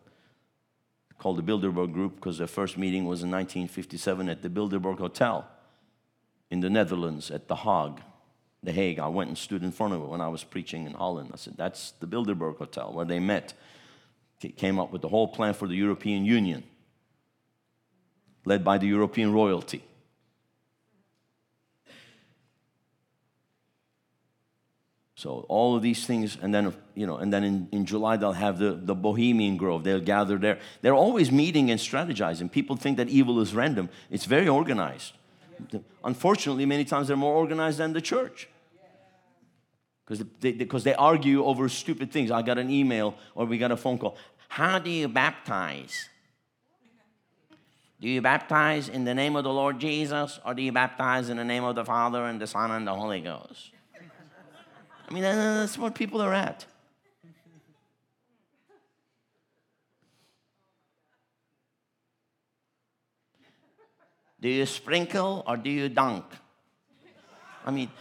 [1.22, 5.47] called the Bilderberg Group because their first meeting was in 1957 at the Bilderberg Hotel
[6.49, 8.01] in the Netherlands at The Hague.
[8.63, 8.97] The Hague.
[8.97, 11.30] I went and stood in front of it when I was preaching in Holland.
[11.32, 13.53] I said, That's the Bilderberg Hotel where they met.
[14.57, 16.63] Came up with the whole plan for the European Union,
[18.43, 19.84] led by the European royalty.
[25.22, 28.32] So all of these things, and then you know, and then in, in July they'll
[28.32, 29.84] have the, the Bohemian Grove.
[29.84, 30.57] They'll gather there.
[30.82, 32.51] They're always meeting and strategizing.
[32.51, 33.89] People think that evil is random.
[34.09, 35.13] It's very organized.
[36.03, 38.49] Unfortunately, many times they're more organized than the church.
[40.03, 42.32] Because they, because they argue over stupid things.
[42.32, 44.17] I got an email or we got a phone call.
[44.47, 46.09] How do you baptize?
[47.99, 51.38] Do you baptize in the name of the Lord Jesus or do you baptize in
[51.38, 53.69] the name of the Father and the Son and the Holy Ghost?
[55.12, 56.66] I mean, that's what people are at.
[64.39, 66.24] Do you sprinkle or do you dunk?
[67.66, 67.91] I mean,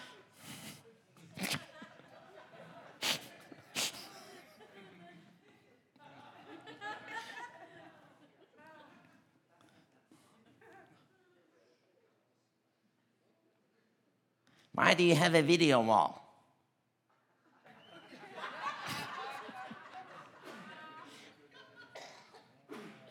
[14.73, 16.30] why do you have a video wall?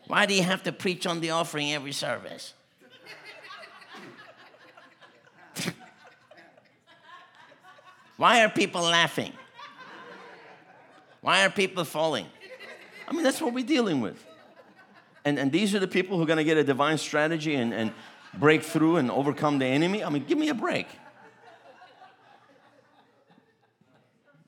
[0.10, 2.55] Why do you have to preach on the offering every service?
[8.18, 9.34] Why are people laughing?
[11.22, 12.26] Why are people falling?
[13.07, 14.26] I mean, that's what we're dealing with.
[15.26, 17.72] And, and these are the people who are going to get a divine strategy and,
[17.72, 17.93] and
[18.34, 20.03] break through and overcome the enemy.
[20.03, 20.88] I mean, give me a break.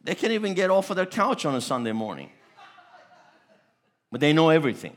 [0.04, 2.32] They can't even get off of their couch on a Sunday morning,
[4.12, 4.96] but they know everything.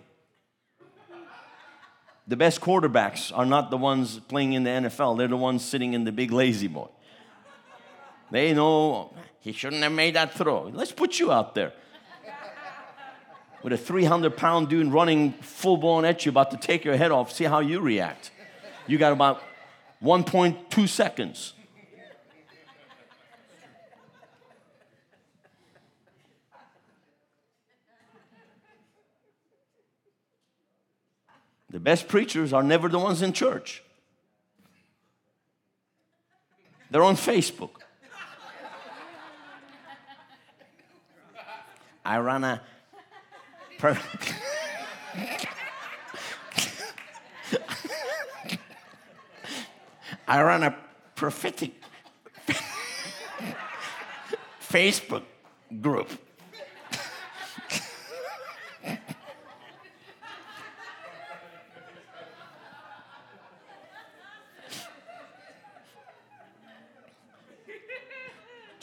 [2.26, 5.92] The best quarterbacks are not the ones playing in the NFL, they're the ones sitting
[5.92, 6.88] in the big La-Z-Boy.
[8.30, 10.64] They know he shouldn't have made that throw.
[10.72, 11.72] Let's put you out there.
[13.62, 17.10] With a 300 pound dude running full blown at you, about to take your head
[17.10, 18.30] off, see how you react.
[18.86, 19.42] You got about
[20.02, 21.54] 1.2 seconds.
[31.74, 33.82] The best preachers are never the ones in church.
[36.88, 37.70] They're on Facebook.
[42.04, 42.62] I run a
[43.78, 44.00] per-
[50.28, 50.76] I run a
[51.16, 51.72] prophetic
[54.60, 55.24] Facebook
[55.80, 56.08] group.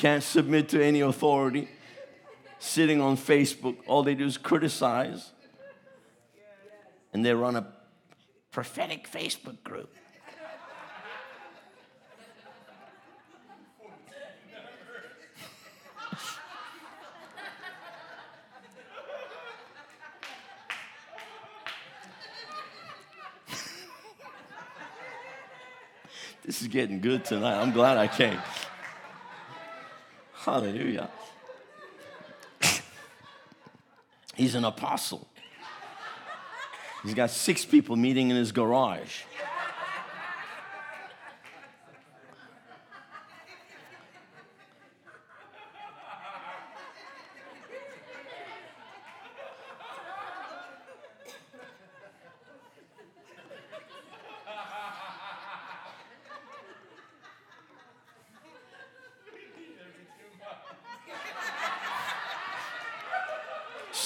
[0.02, 1.68] Can't submit to any authority.
[2.58, 5.30] Sitting on Facebook, all they do is criticize.
[7.14, 7.68] And they run a
[8.52, 9.94] prophetic Facebook group.
[26.44, 27.62] this is getting good tonight.
[27.62, 28.40] I'm glad I came.
[30.44, 31.08] Hallelujah.
[34.36, 35.28] He's an apostle.
[37.04, 39.22] He's got six people meeting in his garage.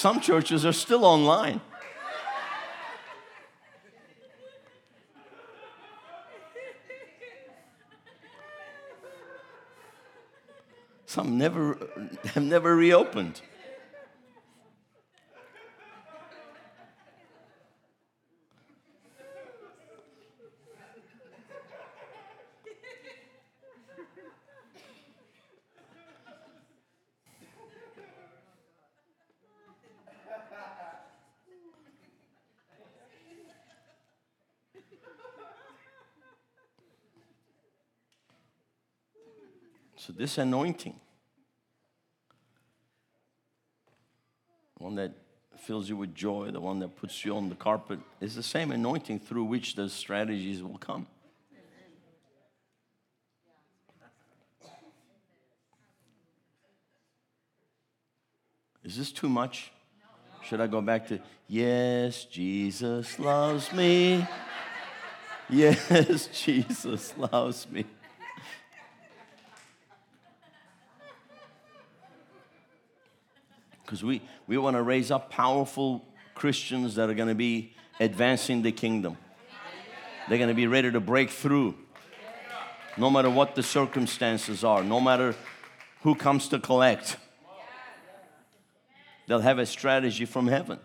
[0.06, 1.60] Some churches are still online.
[11.06, 11.76] Some never
[12.34, 13.40] have never reopened.
[40.16, 40.98] This anointing,
[44.76, 45.12] the one that
[45.58, 48.70] fills you with joy, the one that puts you on the carpet, is the same
[48.70, 51.06] anointing through which the strategies will come.
[58.84, 59.72] Is this too much?
[60.44, 64.24] Should I go back to, yes, Jesus loves me?
[65.48, 67.84] Yes, Jesus loves me.
[73.86, 78.62] Because we, we want to raise up powerful Christians that are going to be advancing
[78.62, 79.16] the kingdom.
[80.28, 81.76] They're going to be ready to break through
[82.96, 85.36] no matter what the circumstances are, no matter
[86.02, 87.16] who comes to collect.
[89.28, 90.80] They'll have a strategy from heaven.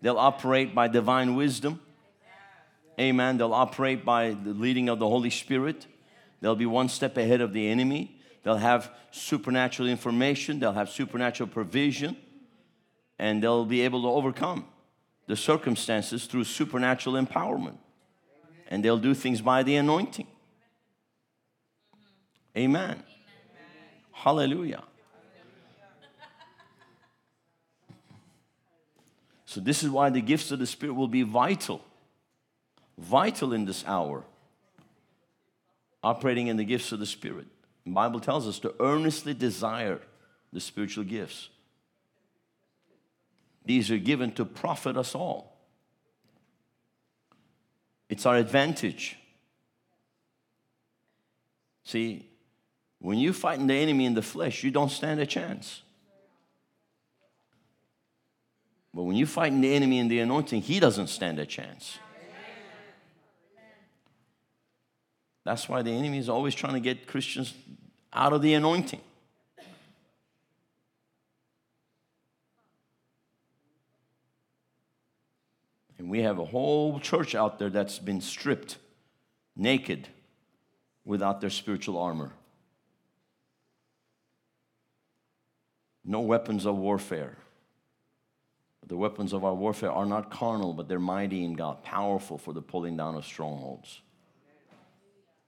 [0.00, 1.80] They'll operate by divine wisdom.
[3.00, 3.38] Amen.
[3.38, 5.86] They'll operate by the leading of the Holy Spirit.
[6.40, 8.20] They'll be one step ahead of the enemy.
[8.44, 10.60] They'll have supernatural information.
[10.60, 12.16] They'll have supernatural provision
[13.18, 14.66] and they'll be able to overcome
[15.26, 17.78] the circumstances through supernatural empowerment.
[18.68, 20.26] And they'll do things by the anointing.
[22.56, 22.82] Amen.
[22.82, 23.02] Amen.
[24.12, 24.82] Hallelujah.
[29.46, 31.80] So, this is why the gifts of the Spirit will be vital,
[32.98, 34.24] vital in this hour.
[36.02, 37.46] Operating in the gifts of the Spirit.
[37.84, 40.00] The Bible tells us to earnestly desire
[40.52, 41.50] the spiritual gifts.
[43.64, 45.56] These are given to profit us all.
[48.08, 49.16] It's our advantage.
[51.84, 52.28] See,
[52.98, 55.82] when you're fighting the enemy in the flesh, you don't stand a chance.
[58.92, 61.98] But when you're fighting the enemy in the anointing, he doesn't stand a chance.
[65.44, 67.52] That's why the enemy is always trying to get Christians
[68.12, 69.00] out of the anointing.
[75.98, 78.78] And we have a whole church out there that's been stripped,
[79.56, 80.06] naked,
[81.04, 82.30] without their spiritual armor.
[86.04, 87.36] No weapons of warfare.
[88.86, 92.54] The weapons of our warfare are not carnal, but they're mighty in God, powerful for
[92.54, 94.00] the pulling down of strongholds,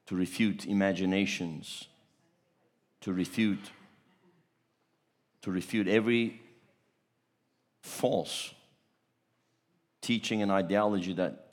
[0.07, 1.87] to refute imaginations,
[3.03, 3.71] to refute,
[5.43, 6.43] to refute every
[7.83, 8.53] false
[10.07, 11.49] teaching and ideology that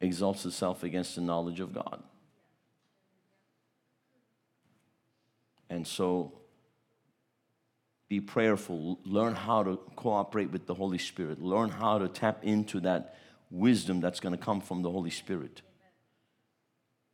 [0.00, 2.00] exalts itself against the knowledge of God.
[5.68, 6.32] And so
[8.08, 12.78] be prayerful, learn how to cooperate with the Holy Spirit, learn how to tap into
[12.80, 13.16] that
[13.50, 15.62] wisdom that's going to come from the Holy Spirit.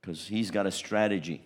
[0.01, 1.43] Because He's got a strategy.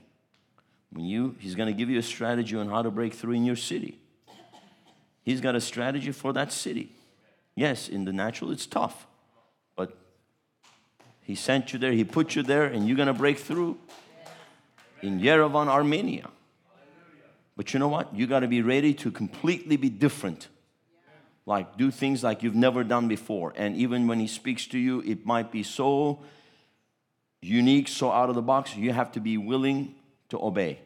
[0.90, 3.44] When you, He's going to give you a strategy on how to break through in
[3.44, 4.00] your city.
[5.22, 6.90] He's got a strategy for that city.
[7.54, 9.06] Yes, in the natural, it's tough,
[11.22, 13.78] He sent you there, He put you there, and you're gonna break through
[15.00, 16.28] in Yerevan, Armenia.
[17.56, 18.14] But you know what?
[18.14, 20.48] You gotta be ready to completely be different.
[21.44, 23.52] Like, do things like you've never done before.
[23.56, 26.22] And even when He speaks to you, it might be so
[27.40, 29.94] unique, so out of the box, you have to be willing
[30.28, 30.78] to obey.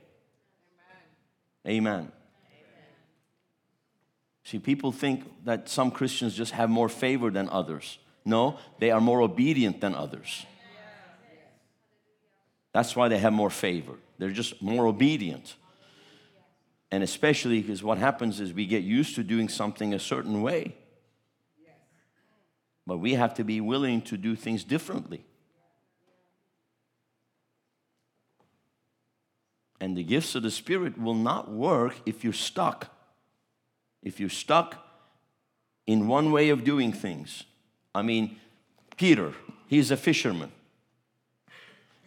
[1.67, 1.73] Amen.
[1.75, 2.13] Amen.
[4.45, 7.99] See, people think that some Christians just have more favor than others.
[8.27, 10.45] No, they are more obedient than others.
[12.73, 13.95] That's why they have more favor.
[14.19, 15.55] They're just more obedient.
[16.91, 20.77] And especially because what happens is we get used to doing something a certain way.
[22.87, 25.25] But we have to be willing to do things differently.
[29.81, 32.91] And the gifts of the Spirit will not work if you're stuck
[34.07, 34.87] if you're stuck
[35.85, 37.43] in one way of doing things,
[37.97, 38.37] I mean,
[38.99, 39.33] Peter,
[39.69, 40.53] he's a fisherman.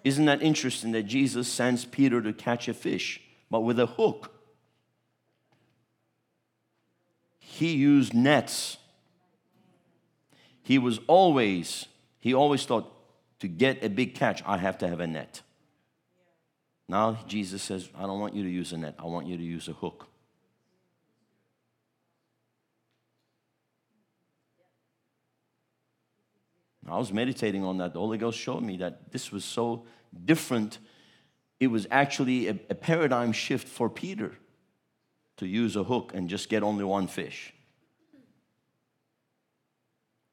[0.03, 4.31] Isn't that interesting that Jesus sends Peter to catch a fish, but with a hook?
[7.39, 8.77] He used nets.
[10.61, 11.87] He was always,
[12.19, 12.93] he always thought,
[13.39, 15.41] to get a big catch, I have to have a net.
[16.87, 19.43] Now Jesus says, I don't want you to use a net, I want you to
[19.43, 20.07] use a hook.
[26.89, 27.93] I was meditating on that.
[27.93, 29.85] The Holy Ghost showed me that this was so
[30.25, 30.79] different.
[31.59, 34.33] It was actually a, a paradigm shift for Peter
[35.37, 37.53] to use a hook and just get only one fish.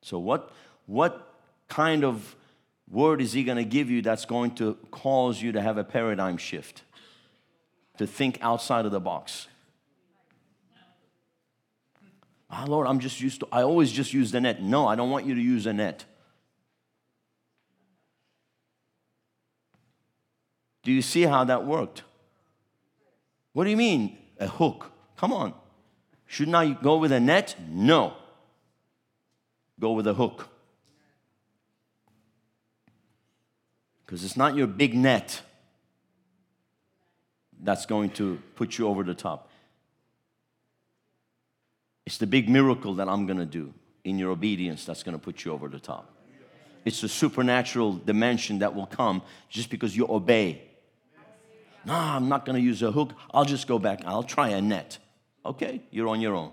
[0.02, 0.52] So, what,
[0.86, 1.34] what
[1.68, 2.36] kind of
[2.88, 5.84] word is he going to give you that's going to cause you to have a
[5.84, 6.82] paradigm shift?
[7.98, 9.48] To think outside of the box.
[12.50, 14.62] Ah, Lord, I'm just used to, I always just use the net.
[14.62, 16.04] No, I don't want you to use a net.
[20.86, 22.04] Do you see how that worked?
[23.54, 24.92] What do you mean, a hook?
[25.16, 25.52] Come on.
[26.26, 27.56] Shouldn't I go with a net?
[27.68, 28.12] No.
[29.80, 30.48] Go with a hook.
[34.04, 35.40] Because it's not your big net
[37.60, 39.50] that's going to put you over the top.
[42.04, 45.24] It's the big miracle that I'm going to do in your obedience that's going to
[45.24, 46.12] put you over the top.
[46.84, 50.62] It's the supernatural dimension that will come just because you obey.
[51.86, 53.12] No, I'm not going to use a hook.
[53.32, 54.02] I'll just go back.
[54.04, 54.98] I'll try a net.
[55.44, 56.50] Okay, you're on your own.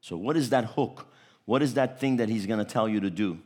[0.00, 1.08] So, what is that hook?
[1.44, 3.40] What is that thing that he's going to tell you to do?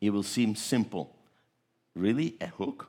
[0.00, 1.14] It will seem simple.
[1.94, 2.34] Really?
[2.40, 2.88] A hook?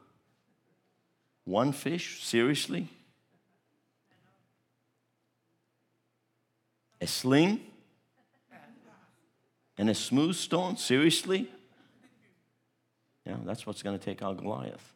[1.46, 2.24] One fish?
[2.24, 2.88] Seriously?
[7.00, 7.60] A sling?
[9.82, 10.78] And a smooth stone?
[10.78, 11.50] Seriously?
[13.26, 14.94] Yeah, that's what's going to take out Goliath.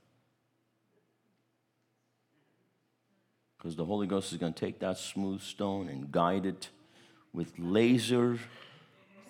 [3.58, 6.70] Because the Holy Ghost is going to take that smooth stone and guide it
[7.34, 8.38] with laser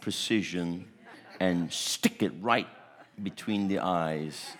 [0.02, 0.88] precision
[1.40, 2.68] and stick it right
[3.24, 4.58] between the eyes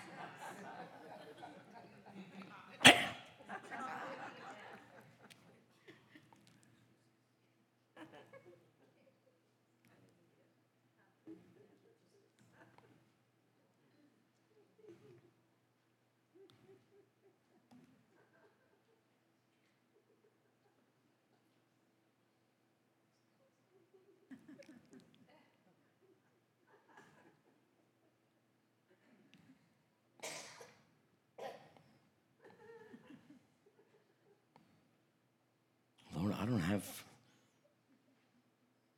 [36.16, 37.04] I don't have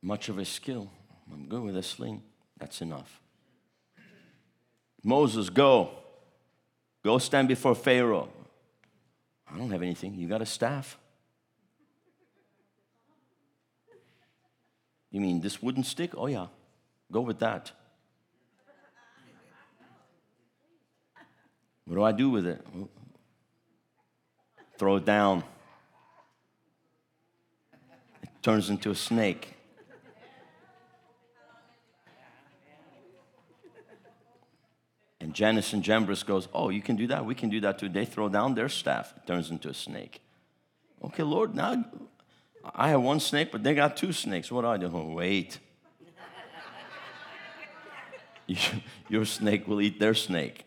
[0.01, 0.89] much of a skill.
[1.31, 2.21] I'm good with a sling.
[2.57, 3.21] That's enough.
[5.03, 5.91] Moses, go.
[7.03, 8.29] Go stand before Pharaoh.
[9.51, 10.15] I don't have anything.
[10.15, 10.97] You got a staff?
[15.11, 16.11] You mean this wooden stick?
[16.15, 16.47] Oh, yeah.
[17.11, 17.71] Go with that.
[21.85, 22.63] What do I do with it?
[24.77, 25.43] Throw it down
[28.49, 29.53] turns into a snake.
[35.21, 37.25] And Jannes and Jambres goes, Oh, you can do that?
[37.25, 37.89] We can do that too.
[37.89, 40.23] They throw down their staff, it turns into a snake.
[41.03, 41.85] Okay, Lord, now
[42.73, 44.51] I have one snake, but they got two snakes.
[44.51, 44.89] What do I do?
[44.91, 45.59] Oh, wait.
[49.09, 50.65] your snake will eat their snake.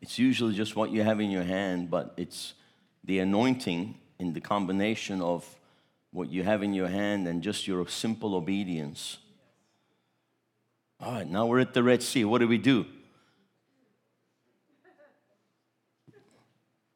[0.00, 2.54] It's usually just what you have in your hand, but it's
[3.06, 5.48] the anointing in the combination of
[6.10, 9.18] what you have in your hand and just your simple obedience.
[11.00, 12.24] All right, now we're at the Red Sea.
[12.24, 12.86] What do we do?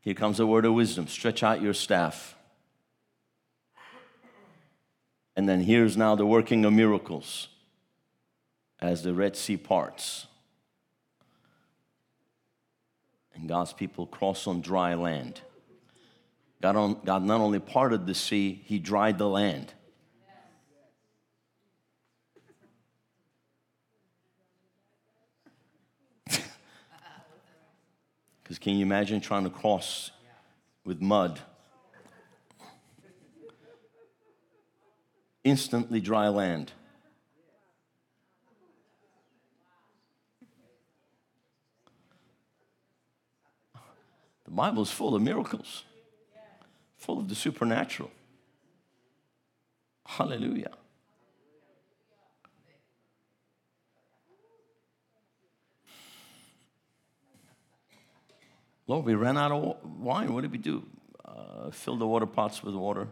[0.00, 2.34] Here comes a word of wisdom stretch out your staff.
[5.36, 7.48] And then here's now the working of miracles
[8.80, 10.26] as the Red Sea parts.
[13.34, 15.40] And God's people cross on dry land.
[16.60, 19.72] God, on, God not only parted the sea, He dried the land.
[28.42, 30.10] Because can you imagine trying to cross
[30.84, 31.38] with mud?
[35.44, 36.72] Instantly dry land.
[44.50, 45.84] The Bible is full of miracles,
[47.10, 48.08] full of the supernatural.
[50.06, 50.70] Hallelujah.
[58.86, 60.32] Lord, we ran out of wine.
[60.32, 60.84] What did we do?
[61.24, 63.08] Uh, fill the water pots with water.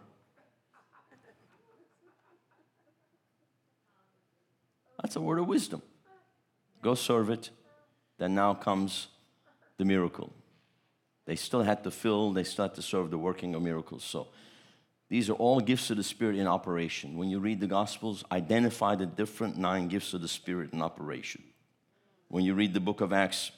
[5.03, 5.83] That's a word of wisdom.
[6.83, 7.51] Go serve it.
[8.19, 9.09] Then now comes
[9.77, 10.33] the miracle.
[11.29, 14.03] They still had to fill, they still had to serve the working of miracles.
[14.03, 14.29] So
[15.11, 17.19] these are all gifts of the Spirit in operation.
[17.19, 21.43] When you read the Gospels, identify the different nine gifts of the Spirit in operation.
[22.29, 23.51] When you read the book of Acts,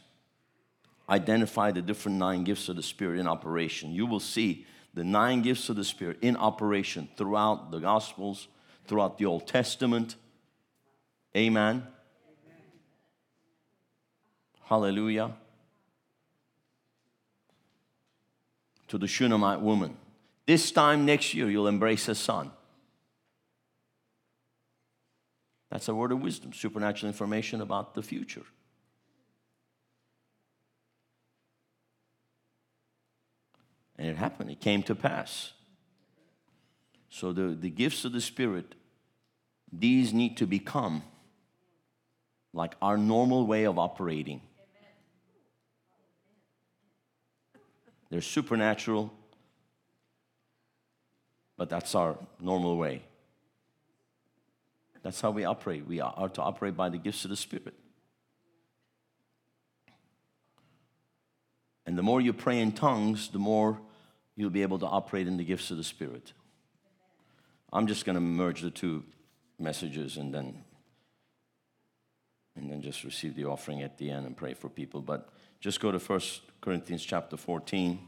[1.09, 3.92] identify the different nine gifts of the Spirit in operation.
[3.92, 8.48] You will see the nine gifts of the Spirit in operation throughout the Gospels,
[8.88, 10.16] throughout the Old Testament.
[11.36, 11.86] Amen.
[14.64, 15.36] Hallelujah.
[18.91, 19.97] To the Shunammite woman.
[20.47, 22.51] This time next year, you'll embrace a son.
[25.71, 28.43] That's a word of wisdom, supernatural information about the future.
[33.97, 35.53] And it happened, it came to pass.
[37.11, 38.75] So, the, the gifts of the Spirit,
[39.73, 41.05] these need to become
[42.53, 44.41] like our normal way of operating.
[48.11, 49.12] They're supernatural,
[51.57, 53.03] but that's our normal way.
[55.03, 55.87] That's how we operate.
[55.87, 57.74] We are to operate by the gifts of the Spirit.
[61.87, 63.81] And the more you pray in tongues, the more
[64.37, 66.32] you'll be able to operate in the gifts of the Spirit.
[67.73, 69.05] I'm just going to merge the two
[69.59, 70.65] messages and then
[72.57, 75.01] and then just receive the offering at the end and pray for people.
[75.01, 75.28] But
[75.61, 76.20] just go to 1
[76.62, 77.99] Corinthians chapter 14.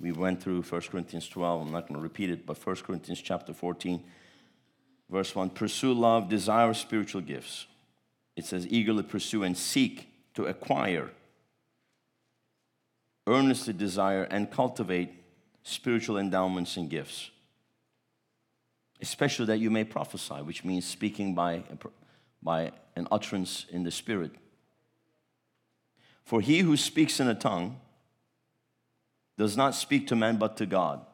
[0.00, 1.66] We went through 1 Corinthians 12.
[1.66, 4.04] I'm not going to repeat it, but 1 Corinthians chapter 14,
[5.10, 7.66] verse 1 Pursue love, desire spiritual gifts.
[8.36, 11.10] It says, eagerly pursue and seek to acquire,
[13.26, 15.14] earnestly desire and cultivate
[15.68, 17.30] spiritual endowments and gifts,
[19.00, 21.62] especially that you may prophesy, which means speaking by,
[22.42, 24.32] by an utterance in the Spirit.
[26.24, 27.80] For he who speaks in a tongue
[29.36, 31.04] does not speak to man but to God.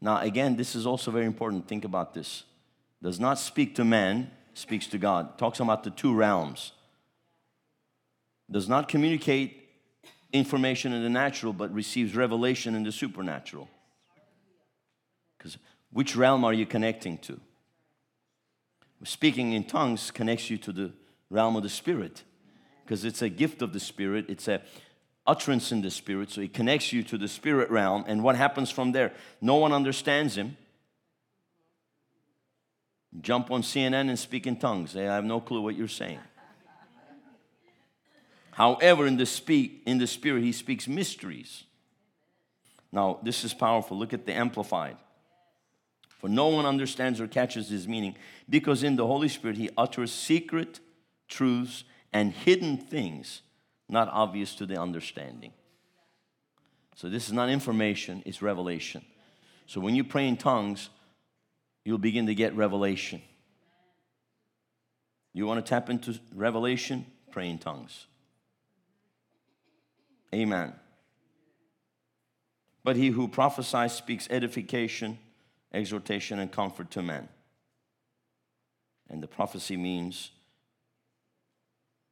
[0.00, 1.68] Now, again, this is also very important.
[1.68, 2.42] Think about this.
[3.00, 5.38] Does not speak to man, speaks to God.
[5.38, 6.72] Talks about the two realms.
[8.50, 9.61] Does not communicate
[10.32, 13.68] information in the natural, but receives revelation in the supernatural.
[15.36, 15.58] Because
[15.92, 17.40] which realm are you connecting to?
[19.04, 20.92] Speaking in tongues connects you to the
[21.28, 22.22] realm of the spirit
[22.84, 24.26] because it's a gift of the spirit.
[24.28, 24.62] It's a
[25.26, 28.04] utterance in the spirit, so it connects you to the spirit realm.
[28.06, 29.12] And what happens from there?
[29.40, 30.56] No one understands him.
[33.20, 34.96] Jump on CNN and speak in tongues.
[34.96, 36.18] I have no clue what you're saying.
[38.62, 41.64] However, in the speak in the spirit, he speaks mysteries.
[42.92, 43.98] Now, this is powerful.
[43.98, 44.98] Look at the amplified.
[46.06, 48.14] For no one understands or catches his meaning,
[48.48, 50.78] because in the Holy Spirit he utters secret
[51.26, 51.82] truths
[52.12, 53.42] and hidden things
[53.88, 55.52] not obvious to the understanding.
[56.94, 59.04] So, this is not information, it's revelation.
[59.66, 60.88] So, when you pray in tongues,
[61.84, 63.22] you'll begin to get revelation.
[65.34, 67.06] You want to tap into revelation?
[67.32, 68.06] Pray in tongues.
[70.34, 70.72] Amen.
[72.84, 75.18] But he who prophesies speaks edification,
[75.72, 77.28] exhortation, and comfort to men.
[79.08, 80.30] And the prophecy means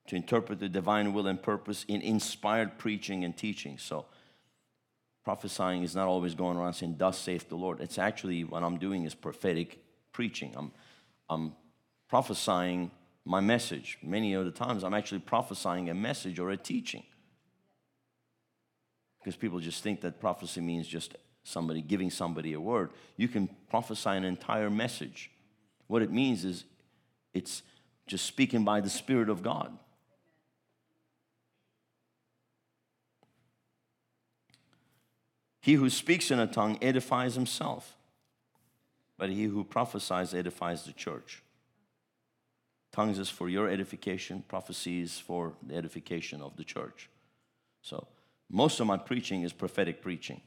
[0.07, 3.79] to interpret the divine will and purpose in inspired preaching and teaching.
[3.79, 4.07] So,
[5.25, 7.81] prophesying is not always going around saying, Thus saith the Lord.
[7.81, 9.79] It's actually what I'm doing is prophetic
[10.13, 10.55] preaching.
[10.57, 10.73] I'm,
[11.29, 11.53] I'm
[12.09, 12.91] prophesying
[13.25, 13.99] my message.
[14.03, 17.05] Many of the times, I'm actually prophesying a message or a teaching.
[19.21, 22.91] Because people just think that prophecy means just somebody giving somebody a word.
[23.17, 25.31] You can prophesy an entire message.
[25.87, 26.65] What it means is
[27.35, 27.63] it's
[28.07, 29.77] just speaking by the Spirit of God.
[35.61, 37.97] He who speaks in a tongue edifies himself,
[39.19, 41.43] but he who prophesies edifies the church.
[42.93, 47.09] Tongues is for your edification, prophecies for the edification of the church.
[47.83, 48.09] So,
[48.51, 50.41] most of my preaching is prophetic preaching.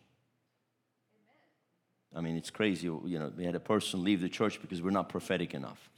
[2.15, 2.85] I mean, it's crazy.
[2.85, 5.89] You know, we had a person leave the church because we're not prophetic enough.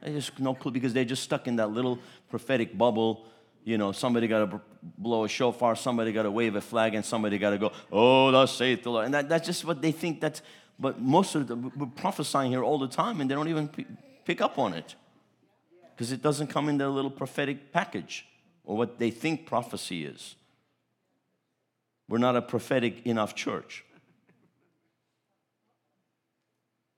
[0.00, 1.98] They just no clue because they're just stuck in that little
[2.30, 3.26] prophetic bubble.
[3.62, 4.60] You know, somebody got to
[4.96, 8.30] blow a shofar, somebody got to wave a flag, and somebody got to go, "Oh,
[8.30, 10.20] thus saith the Lord." And that, that's just what they think.
[10.20, 10.40] That's
[10.78, 13.86] but most of the we're prophesying here all the time, and they don't even p-
[14.24, 14.94] pick up on it
[15.94, 18.26] because it doesn't come in their little prophetic package
[18.64, 20.36] or what they think prophecy is.
[22.10, 23.84] We're not a prophetic enough church.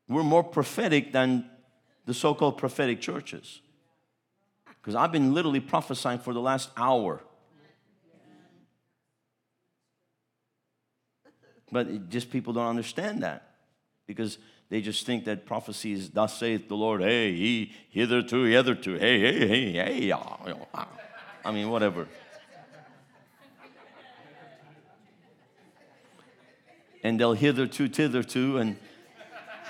[0.09, 1.51] We're more prophetic than
[2.07, 3.61] the so called prophetic churches.
[4.67, 7.21] Because I've been literally prophesying for the last hour.
[11.71, 13.51] But it, just people don't understand that
[14.07, 14.39] because
[14.71, 19.21] they just think that prophecy is, thus saith the Lord, hey, he, hitherto, hitherto, hey,
[19.21, 20.11] hey, hey, hey.
[20.11, 20.89] Ah, ah, ah.
[21.45, 22.09] I mean, whatever.
[27.03, 28.77] And they'll hitherto, thitherto, and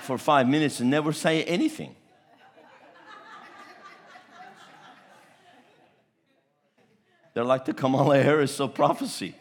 [0.03, 1.95] for five minutes and never say anything.
[7.33, 9.35] They're like the Kamala Harris of prophecy.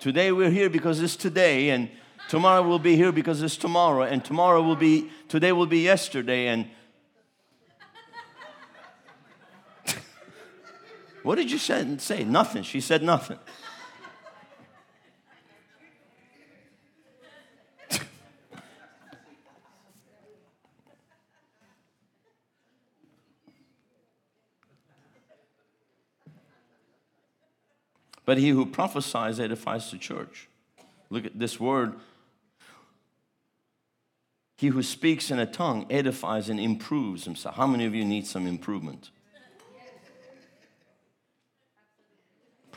[0.00, 1.90] Today we're here because it's today, and
[2.28, 6.46] tomorrow we'll be here because it's tomorrow, and tomorrow will be, today will be yesterday,
[6.46, 6.70] and
[11.28, 12.24] what did you say?
[12.24, 12.62] Nothing.
[12.62, 13.38] She said nothing.
[28.24, 30.48] But he who prophesies edifies the church.
[31.10, 31.96] Look at this word.
[34.56, 37.56] He who speaks in a tongue edifies and improves himself.
[37.56, 39.10] How many of you need some improvement?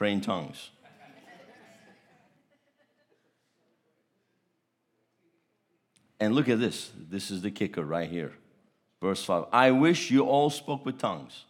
[0.01, 0.71] Pray in tongues.
[6.19, 6.89] And look at this.
[6.97, 8.31] This is the kicker right here.
[8.99, 9.45] Verse 5.
[9.53, 11.45] I wish you all spoke with tongues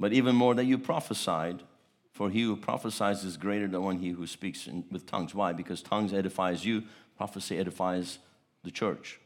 [0.00, 1.62] but even more that you prophesied.
[2.10, 5.36] For he who prophesies is greater than one he who speaks in, with tongues.
[5.36, 5.52] Why?
[5.52, 6.82] Because tongues edifies you,
[7.16, 8.18] prophecy edifies
[8.64, 9.20] the church.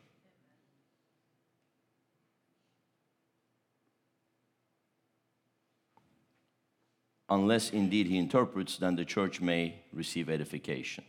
[7.33, 11.03] Unless indeed he interprets, then the church may receive edification.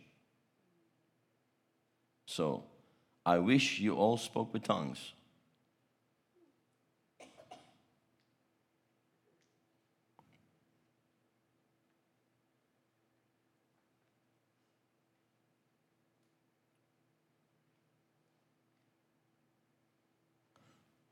[2.24, 2.64] So,
[3.26, 5.12] I wish you all spoke with tongues.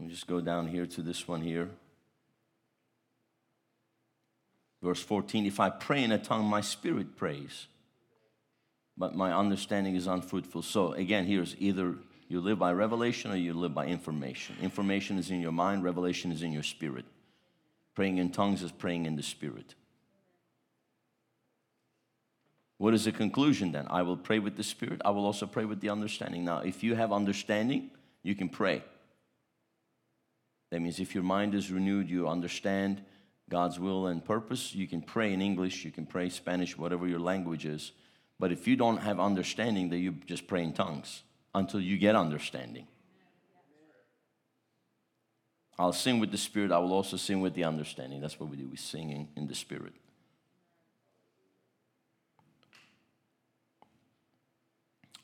[0.08, 1.70] just go down here to this one here.
[4.82, 7.66] Verse 14 If I pray in a tongue, my spirit prays,
[8.96, 10.62] but my understanding is unfruitful.
[10.62, 11.94] So again, here's either
[12.28, 14.56] you live by revelation or you live by information.
[14.60, 17.04] Information is in your mind, revelation is in your spirit.
[17.94, 19.74] Praying in tongues is praying in the spirit.
[22.78, 23.86] What is the conclusion then?
[23.90, 26.44] I will pray with the spirit, I will also pray with the understanding.
[26.44, 27.90] Now, if you have understanding,
[28.22, 28.82] you can pray.
[30.70, 33.04] That means if your mind is renewed, you understand
[33.52, 34.74] God's will and purpose.
[34.74, 37.92] You can pray in English, you can pray Spanish, whatever your language is.
[38.40, 41.22] But if you don't have understanding, then you just pray in tongues
[41.54, 42.86] until you get understanding.
[45.78, 48.22] I'll sing with the Spirit, I will also sing with the understanding.
[48.22, 49.92] That's what we do, we sing in, in the Spirit.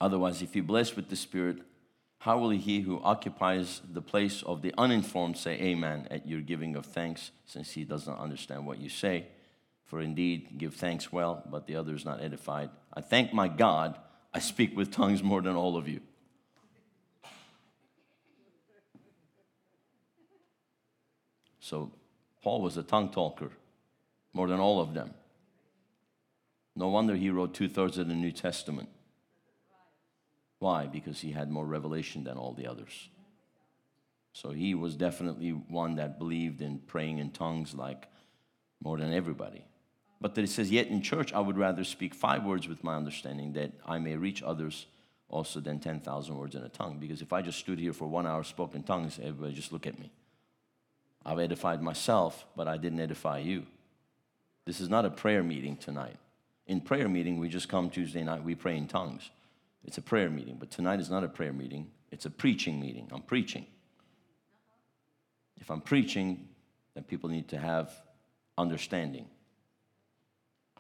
[0.03, 1.63] Otherwise, if you're blessed with the Spirit,
[2.19, 6.75] how will he who occupies the place of the uninformed say amen at your giving
[6.75, 9.27] of thanks, since he does not understand what you say?
[9.85, 12.71] For indeed, give thanks well, but the other is not edified.
[12.93, 13.99] I thank my God,
[14.35, 16.01] I speak with tongues more than all of you.
[21.61, 21.93] So,
[22.43, 23.51] Paul was a tongue talker,
[24.33, 25.15] more than all of them.
[26.75, 28.89] No wonder he wrote two thirds of the New Testament.
[30.59, 30.87] Why?
[30.87, 33.09] Because he had more revelation than all the others.
[34.33, 38.09] So he was definitely one that believed in praying in tongues like
[38.83, 39.65] more than everybody.
[40.21, 42.97] But that it says, Yet in church I would rather speak five words with my
[42.97, 44.87] understanding that I may reach others
[45.29, 46.99] also than 10,000 words in a tongue.
[46.99, 49.99] Because if I just stood here for one hour spoken tongues, everybody just look at
[49.99, 50.11] me.
[51.25, 53.67] I've edified myself, but I didn't edify you.
[54.65, 56.17] This is not a prayer meeting tonight.
[56.67, 59.31] In prayer meeting, we just come Tuesday night, we pray in tongues.
[59.85, 63.09] It's a prayer meeting, but tonight is not a prayer meeting, it's a preaching meeting.
[63.13, 63.67] I'm preaching.
[65.61, 66.49] If I'm preaching,
[66.95, 67.93] then people need to have
[68.57, 69.27] understanding.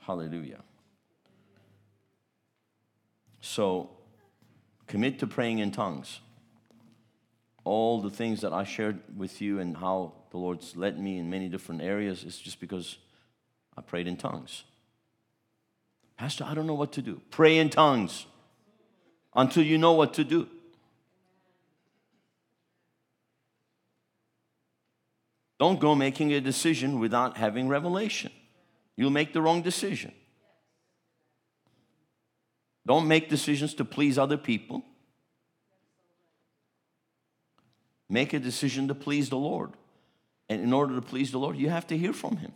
[0.00, 0.62] Hallelujah.
[3.40, 3.90] So,
[4.86, 6.20] commit to praying in tongues.
[7.64, 11.28] All the things that I shared with you and how the Lord's led me in
[11.28, 12.96] many different areas is just because
[13.76, 14.64] I prayed in tongues.
[16.16, 17.20] Pastor, I don't know what to do.
[17.30, 18.26] Pray in tongues
[19.34, 20.48] until you know what to do.
[25.58, 28.30] Don't go making a decision without having revelation.
[28.96, 30.12] You'll make the wrong decision.
[32.86, 34.82] Don't make decisions to please other people.
[38.08, 39.72] Make a decision to please the Lord.
[40.48, 42.52] And in order to please the Lord, you have to hear from Him.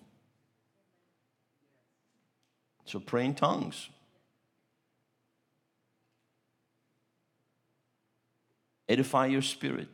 [2.86, 3.90] So pray in tongues.
[8.88, 9.88] Edify your spirit.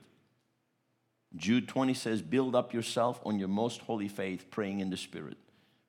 [1.36, 5.36] Jude 20 says, Build up yourself on your most holy faith, praying in the Spirit.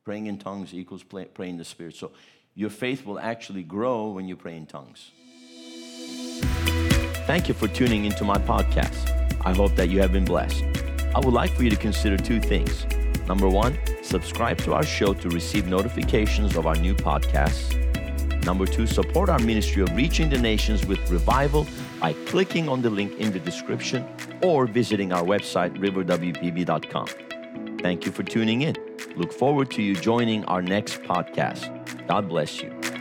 [0.04, 1.96] Praying in tongues equals praying in the Spirit.
[1.96, 2.12] So
[2.56, 5.12] your faith will actually grow when you pray in tongues.
[7.26, 9.16] Thank you for tuning into my podcast.
[9.46, 10.64] I hope that you have been blessed.
[11.16, 12.86] I would like for you to consider two things.
[13.28, 17.76] Number one, subscribe to our show to receive notifications of our new podcasts.
[18.44, 21.68] Number two, support our ministry of reaching the nations with revival
[22.00, 24.08] by clicking on the link in the description
[24.42, 27.08] or visiting our website, riverwpb.com.
[27.80, 28.76] Thank you for tuning in.
[29.16, 31.70] Look forward to you joining our next podcast.
[32.08, 32.99] God bless you.